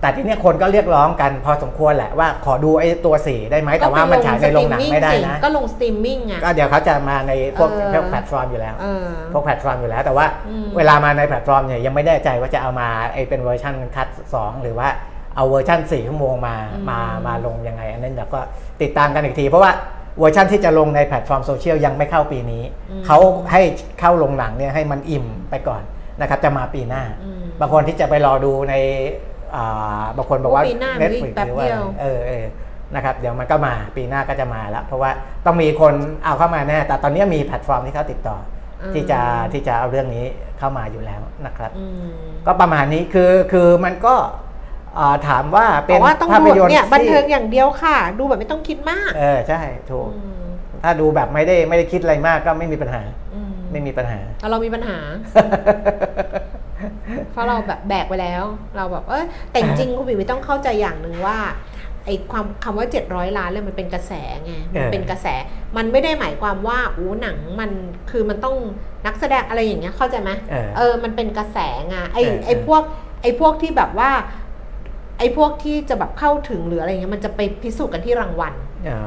[0.02, 14.88] แต่ทีเนี้ยคนก็เรียกร้องกันพอสมควรแหละว่าขอดูไอ้ตัว4ได้ไหมแต่ว่ามันฉายในโรงหนังไม่ได้นะ ก็ลงสตรีมมิ่งอะก็เดี๋ยวเขาจะมาในพวกเออพวกแพลตฟอร์มอยู่แล้วเออพวกแพลตฟอร์มอยู่แล้ว แต่ว่าอืมเวลามาในแพลตฟอร์มเนี่ยยังไม่แน่ใจว่าจะเอามาไอ้เป็นเวอร์ชัน cut 2หรือว่า
[15.36, 16.56] เอาเวอร์ชัน4ชั่วโมงมา
[16.90, 18.40] มามาลงยังไง อันนั้นเดี๋ยวก็
[18.82, 19.72] ติดตามกันอีกที เพราะว่า
[20.20, 22.64] เวอร์ชันที่จะลงในแพลตฟอร์มโซเชียลยังไม่เข้าปีนี้
[23.06, 23.18] เขา
[23.52, 23.62] ให้
[24.00, 25.82] เข้าลงหนังเนี่ยให้มันอิ่มไปก่อน
[26.22, 28.74] นะครับจะมาปีหน้าอืมบางคนที่จะไปรอดูใน
[29.56, 32.46] อ่าบางคนบอกว่าโอ้ปีหน้า Netflix แป๊บหรือว่าเดียวเออเออ
[32.96, 35.12] นะครับเดี๋ยวมันก็มาปีหน้าก็จะมาแล้ว เพราะว่า
[35.46, 35.94] ต้องมีคน
[36.24, 38.38] เอาเข้ามาแน่แต่ตอนนี้มีแพลตฟอร์มที่เขาติดต่อ
[38.82, 39.20] อมที่จะ
[39.54, 40.26] ที่จะเอาเรื่องนี้
[40.60, 42.12] เข้ามาอยู่แล้วนะครับอืม
[42.46, 44.43] ก็ประมาณนี้คือคือมันก็อ่า
[45.28, 50.44] ถามว่าเป็นบอกว่าต้องดูภาพยนตร์เนี่ยบันเทิงที่อย่างเดียวค่ะ ดูแบบไม่ต้องคิดมาก เออใช่ถูกอืม
[50.84, 53.02] ถ้าดูแบบไม่ได้ไม่ได้คิดอะไรมากก็ไม่มีปัญหา
[53.34, 54.98] อืมไม่มีปัญหาแต่เรามีปัญหา
[57.32, 58.44] เพราะเราแบบแบกไปแล้ว
[58.78, 61.38] เราแบบเอ้ยแต่จริงๆคุณบิวต้องเข้าใจอย่างหนึ่งว่า
[62.06, 64.14] ไอ้ความคำว่า 700 ล้านเลยมันเป็นกระแส
[64.44, 65.28] ไงมันเออเป็นกระแส
[65.78, 67.72] มันไม่ได้หมายความว่าอู้หนังมัน
[68.12, 68.56] คือมันต้อง
[69.06, 71.58] นักแสดงอะไรอย่างเงี้ยเข้าใจไหมเออเออมันเป็นกระแส
[71.90, 72.82] ไงไอ้เออไอ้พวก
[73.22, 74.12] ไอ้พวกที่แบบว่า
[75.18, 78.54] ไอ้พวกที่จะแบบเข้าถึงหรืออะไรเงี้ยมันจะไปพิสูจน์กันที่รางวัล
[78.88, 79.00] อ่า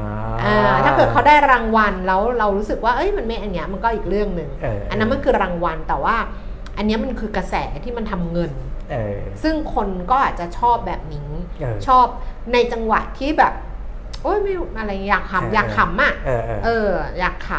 [0.43, 6.15] อ่าถ้าเกิดเขาได้รางวัลแล้วเรารู้สึกว่าเอ้ยมันไม่อันเนี้ยมันก็อีกเรื่องหนึ่งเอออันนั้นมันคือรางวัลแต่ว่า
[6.77, 8.51] อันเนี้ยมันคือกระแสที่มันทำเงิน
[8.91, 11.29] เออซึ่งคนก็อาจจะชอบแบบนี้
[11.59, 12.05] เออชอบ
[12.53, 13.53] ในจังหวะที่แบบ
[14.23, 16.89] โอ้ยไม่รู้อะไรอยากเออขำอยากขำอะเออเออเออ
[17.19, 17.49] อยากข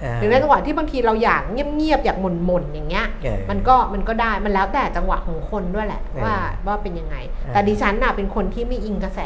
[0.00, 6.34] เออำหรือในจังหวะที่บางทีเราอยากเงียบๆอยากหม่นๆอย่างเงี้ยเออมันก็มันก็ได้มันแล้วแต่จังหวะของคนด้วยแหละเออว่า
[6.66, 9.20] ว่าเป็นยังไงเออแต่ดิฉันน่ะเป็นคนที่ไม่อิงกระแส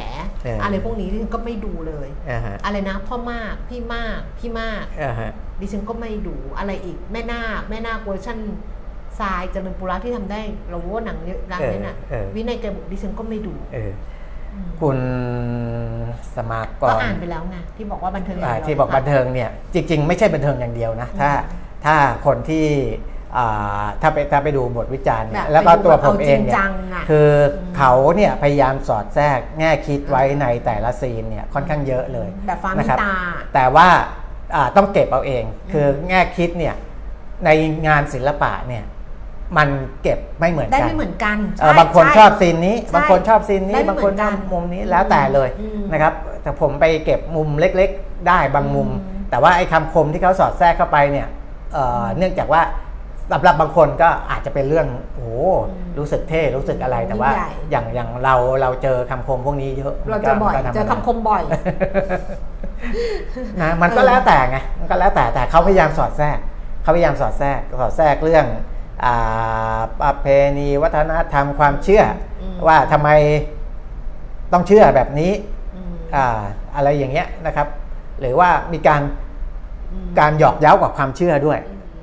[0.45, 5.31] เออออะไรพวกนี้ดิฉันก็ไม่ดูเลยอ่าฮะอะไรนะพ่อมากพี่มากพี่มากอ่าฮะ
[5.61, 8.39] ดิฉันก็ไม่ดูอะไรอีกแม่นาคแม่นาคเวอร์ชัน
[9.21, 14.16] ทรายเจริญปุระที่ทำได้เราว่าหนังเยอะร้านนี้น่ะเออเออวินัยแกบุกดิฉันก็ไม่ดูเอออืม
[14.81, 14.99] คุณ
[16.35, 21.31] สมากก็รอ่านไปแล้วไงที่บอกว่าบันเทิงย่างอ่าเดียวที่บอกบันเทิงเนี่ยจริง ๆ ไม่ใช่บันเทิงอย่างเดียวนะถ้า
[21.85, 21.97] ถ้า
[22.27, 22.67] คนที่
[23.37, 27.29] อ่าถ้าไปถ้าไปดูบทวิจารณ์แบเนี่ยบแล้วก็ไปดูตัวแบบผมเอาเอจริงงเนี่ยจังอะคือ
[27.77, 33.17] เขาเนี่ยพยายามสอดแทรกแง่คิดไว้ในแต่ละซีนเนี่ยค่อนข้างเยอะเลยแบบฟ้ามีนะครับตา
[33.55, 33.89] แต่ว่า
[34.55, 36.75] อ่าต้องเก็บเอาเอง คือแง่คิดเนี่ย
[37.45, 37.51] ใน
[37.87, 38.85] งานศิลปะเนี่ย
[39.57, 39.69] มัน
[40.03, 51.27] เก็บไม่เหมือนได้กันไม่เหมือนกันเออใช่บางคนใชอบซีนนี้ใช่บางคนชอบซีนนี้ได้ไม่บางคนเหมือนชกัอนบมุมนี้แล้วแต่เลยอืมนะครับ แต่ผมไปเก็บมุมเล็กๆ ได้บางมุมอืมแต่ว่าไอ้คำคมที่เขาสอดแทรกเข้าไปเนี่ย
[51.73, 52.63] เอ่อเนื่องจากว่า
[53.33, 55.31] สำหรับบางคนก็อาจจะเป็นเรื่องโอ้โห
[55.99, 61.43] รู้สึกเท่รู้สึกอะไรแต่ว่ายิ่งใหญ่อย่างอย่างเราเราเจอคำคมพวกนี้เยอะเราเจอบ่อยมันก็เจอธรรมดาคำคมบ่อย
[63.63, 66.39] นะมันก็แล้วแต่ไงมันก็แล้วแต่แต่เขาพยายามสอดแทรก
[66.83, 68.63] เขาพยายามสอดแทรกสอดแทรกเรื่องอ่า
[70.01, 70.27] ประเพ
[70.59, 72.03] ณีวัฒนธรรมความเชื่อ
[72.41, 73.11] อมว่าทำไม
[74.53, 75.33] ต้องเชื่อแบบนี้
[75.75, 76.41] อืมอ่า
[76.77, 77.69] อะไรอย่างเงี้ยนะครับ
[78.21, 79.03] หรือว่ามีการ
[79.93, 81.59] อืมการหยอกเย้ากับความเชื่อด้วย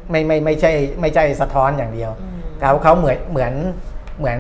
[0.10, 0.72] ไม่ไม่ไม่ใช่
[1.02, 3.54] ไม่ใช่สะท้อนอย่างเดียวอืมเขาเขาเหมือนเหมือน
[4.20, 4.40] เหมือน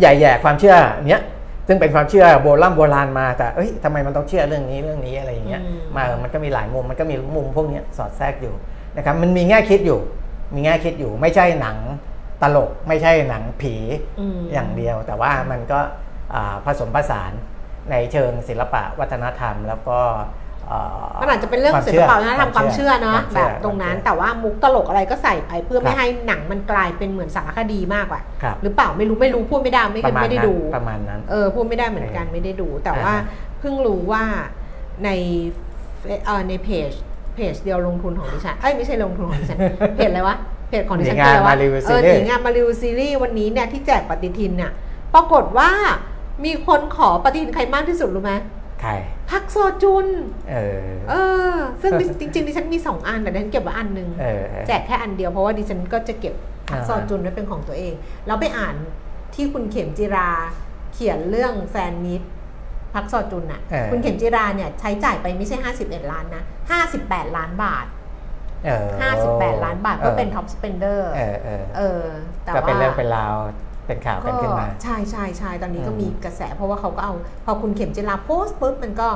[0.00, 0.76] ใหญ่แย่ความเชื่อ
[1.08, 1.22] เนี้ย
[1.68, 8.54] ซึ่งเป็นความเชื่อโบราณโบราณมาแต่เอ้ยทำไมมันต้องเชื่อเรื่องนี้เรื่องนี้อะไรอย่างเงี้ยอืมมามันก็มีหลายมุมมันก็มีมุมพวกเนี้ยสอดแทรกอยู่
[8.96, 9.98] นะครับมันมีแง่คิดอยู่
[10.54, 11.78] มีแง่คิดอยู่ ไม่ใช่หนัง
[12.42, 13.74] ตลกไม่ใช่หนังผี
[14.20, 15.80] อืมอย่างเดียว แต่ว่ามันก็
[16.34, 17.32] อ่าผสมผสาน
[17.90, 20.00] ในเชิงศิลปะวัฒนธรรม แล้วก็
[20.70, 33.14] อ่ามันอาจจะเป็นเรื่องควมศิลชื่ปะวัฒนธรรมความเชื่อเนาะควมแบเชื่บตรงนั้นควมเชื่อแต่ว่ามุกตลกอะไรก็ใส่ไปเพื่อไม่ครับให้หนังมันกลายเป็นเหมือนสารคดีมากกว่าครับหรือเปล่าไม่รู้ไม่รู้พูดไม่ได้ไม่เคปยระมาณไม่ได้นั้นดูประมาณนั้นเออพูดไม่ได้เหมือนกันไม่ได้ดู แต่อ่าฮะว่า
[33.58, 34.22] เพิ่งรู้ว่า
[35.04, 35.10] ใน
[36.26, 36.90] เออในเพจ
[37.34, 39.58] เพจเดียวลงทุนของดิฉัน เอ้ยไม่ใช่ลงทุนของดิฉัน
[39.96, 40.36] เพจอะไรวะ
[40.68, 44.72] เพจของดิฉันหนีงานคืออะไรวะมารีวิวเอซีอรีส์หนีงานมารีวิวซีรีส์วันนี้เนี่ยที่แจกปฏิทินน่ะ
[45.14, 45.70] ปรากฏว่า
[46.44, 48.32] มีคนขอปฏิทินใครมากที่สุดรู้ไหม
[48.80, 48.92] ใคร
[49.30, 50.06] พัคซอจุน
[50.50, 50.56] เอ
[50.86, 51.14] อ เอ
[51.52, 56.34] อ ซึ่งดิจริงๆดิฉันมีสองอันแต่ดิฉันเก็บไว้อันหนึงเออแจกแค่อันเดียวเพราะว่าดิฉันก็จะเก็บ
[56.68, 57.94] พัคอ่าซอจุนไว้เป็นของตัวเอง
[58.26, 58.74] แล้วไปอ่าน
[59.34, 60.30] ที่คุณเข็มจิรา
[60.94, 62.26] เขียนเรื่อง fan meet
[62.94, 66.42] พัคซอจุนน่ะเออคุณเข็มจิราเนี่ยใช้จ่ายไปไม่ใช่ 51 ล้านนะ
[66.88, 67.86] 58 ล้านบาท
[68.66, 68.88] เออ
[69.24, 72.04] 58 ล้านบาทเพื่อเป็น top spender เออเออเออ
[72.44, 73.34] แต่ก็ว่าเป็นเรื่องเป็นราว
[73.86, 77.14] เป็นข่าวกันขึ้นมา ใช่ใช่ใช่ตอนนี้ก็อืมมีกระแสเพราะว่าเขาก็เอา
[77.44, 79.08] พอคุณเข็มจิราโพสต์ปุ๊บมันก็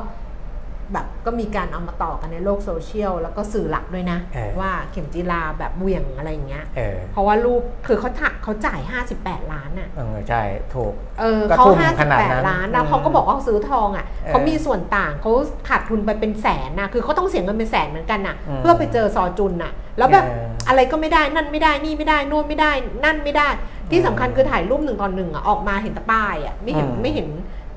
[0.92, 8.80] แบบก็มีการเอามาต่อกันในโลกโซเชียลแล้วก็สื่อหลักด้วยนะเออว่าเข็มจิราแบบเหวี่ยงอะไรอย่างเงี้ยเออเพราะว่ารูปคือเขาถักเขาจ่าย
[9.16, 10.42] 58 ล้านอะเออใช่
[10.74, 15.32] ถูกเออก็เขาทุ่มขนาดนั้น58 ล้านแล้วอืมเขาก็บอกว่าเขาซื้อทองอะเออเขามีส่วนต่างเขา
[15.68, 22.72] ขาดทุนไปเป็นแสนนะคือเขาต้องเสียเงินเป็นแสนเหมือนกันน่ะอืมเพื่อไปเจอซอจุนน่ะ แล้วแบบเออออะไรก็ไม่ได้นั่นไม่ได้นี่ไม่ได้นู่นไม่ได้
[23.04, 23.48] นั่นไม่ได้
[23.90, 27.28] ที่สำคัญคือถ่ายรูปหนึ่งตอนหนึ่งอะออกมาเห็นแต่ป้ายอะไม่เห็นอืมไม่เห็น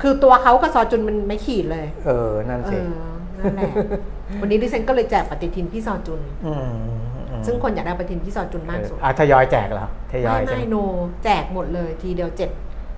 [0.01, 2.81] คือตัวเขากับซอจุนมันไม่ขีดเลยเออ นั่นเอสิอ
[3.39, 3.71] นั่นแหละ
[4.41, 6.69] วันนี้ดิฉันก็เลยแจกปฏิทินพี่ซอจุนอืม
[7.31, 10.75] อืมซึ่งคนอยากได้ปฏิทินพี่ซอจุนมากสุดเอออะทยอยแจกเหรอทยอไม่ยใช่ไม่ไหมโน
[11.23, 12.49] แจกหมดเลยทีเดียวเจ็ด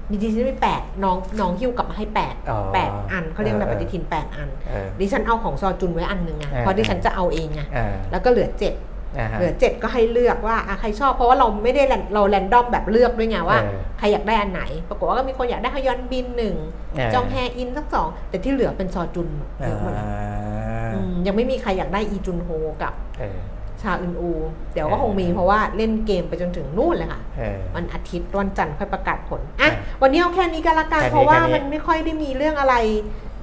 [0.09, 8.91] มีดิฉันไม่แปดน้องน้องหิ้วกลับมาให้แปดอ๋อแปดอันเขาเรียกอะไรเออปฏิทินแปดอัน เออ ดิฉันเอาของซอจุนไว้อันหนึ่งไงเออ เพราะดิฉันจะเอาเองไงเออ แล้วก็เหลือเจ็ดนะฮะ
[9.37, 16.55] เหลือเจ็ดก็ให้เลือกว่าอะใครชอบเพราะว่าเราไม่ได้ ran เรา random แบบเลือกด้วยไงว่าเออใครอยากได้อันไหน ปรากฏว่าก็มีคนอยากได้ฮยอนบินหนึ่ง
[16.93, 19.27] เออจองแฮอินสักสองแต่ที่เหลือเป็นซอจุน
[19.59, 22.49] เยอะหมดเลยอ่าอืมยังไม่มีใครอยากได้อีจุนโฮ
[22.81, 23.39] กับเออ
[23.81, 24.31] ชาอึนอู
[24.73, 32.75] เดี๋ยวก็เออคงมีเพราะว่าเล่นเกมไปจนถึงนู่นเลยค่ะเออวันอาทิตย์วันจันทร์ค่อยประกาศผลอะเออวันนี้เอาแค่นี้กันละกันแค่นี้เพราะว่าแค่นี้มันไม่ค่อยได้มีเรื่องอะไร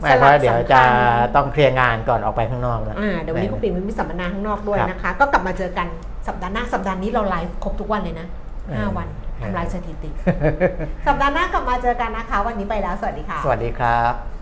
[0.01, 5.86] ไม่เพราะเดี๋ยวจะญต้องเคลียร์งานก่อนออกไปข้างนอกแล้วอ่าเดี๋ยววันนี้คุณปิ่นมีสัมมนาข้างนอกด้วยครับนะคะ ก็กลับมาเจอกัน
[6.28, 8.26] สัปดาห์หน้าสัปดาห์นี้เราไลฟ์ครบทุกวันเลยนะ
[8.66, 10.11] เออ5วันเออทำลายสถิติ
[11.07, 14.39] สัปดาห์หน้ากลับมาเจอกันนะคะ วันนี้ไปแล้วสวัสดีค่ะ สวัสดีครับ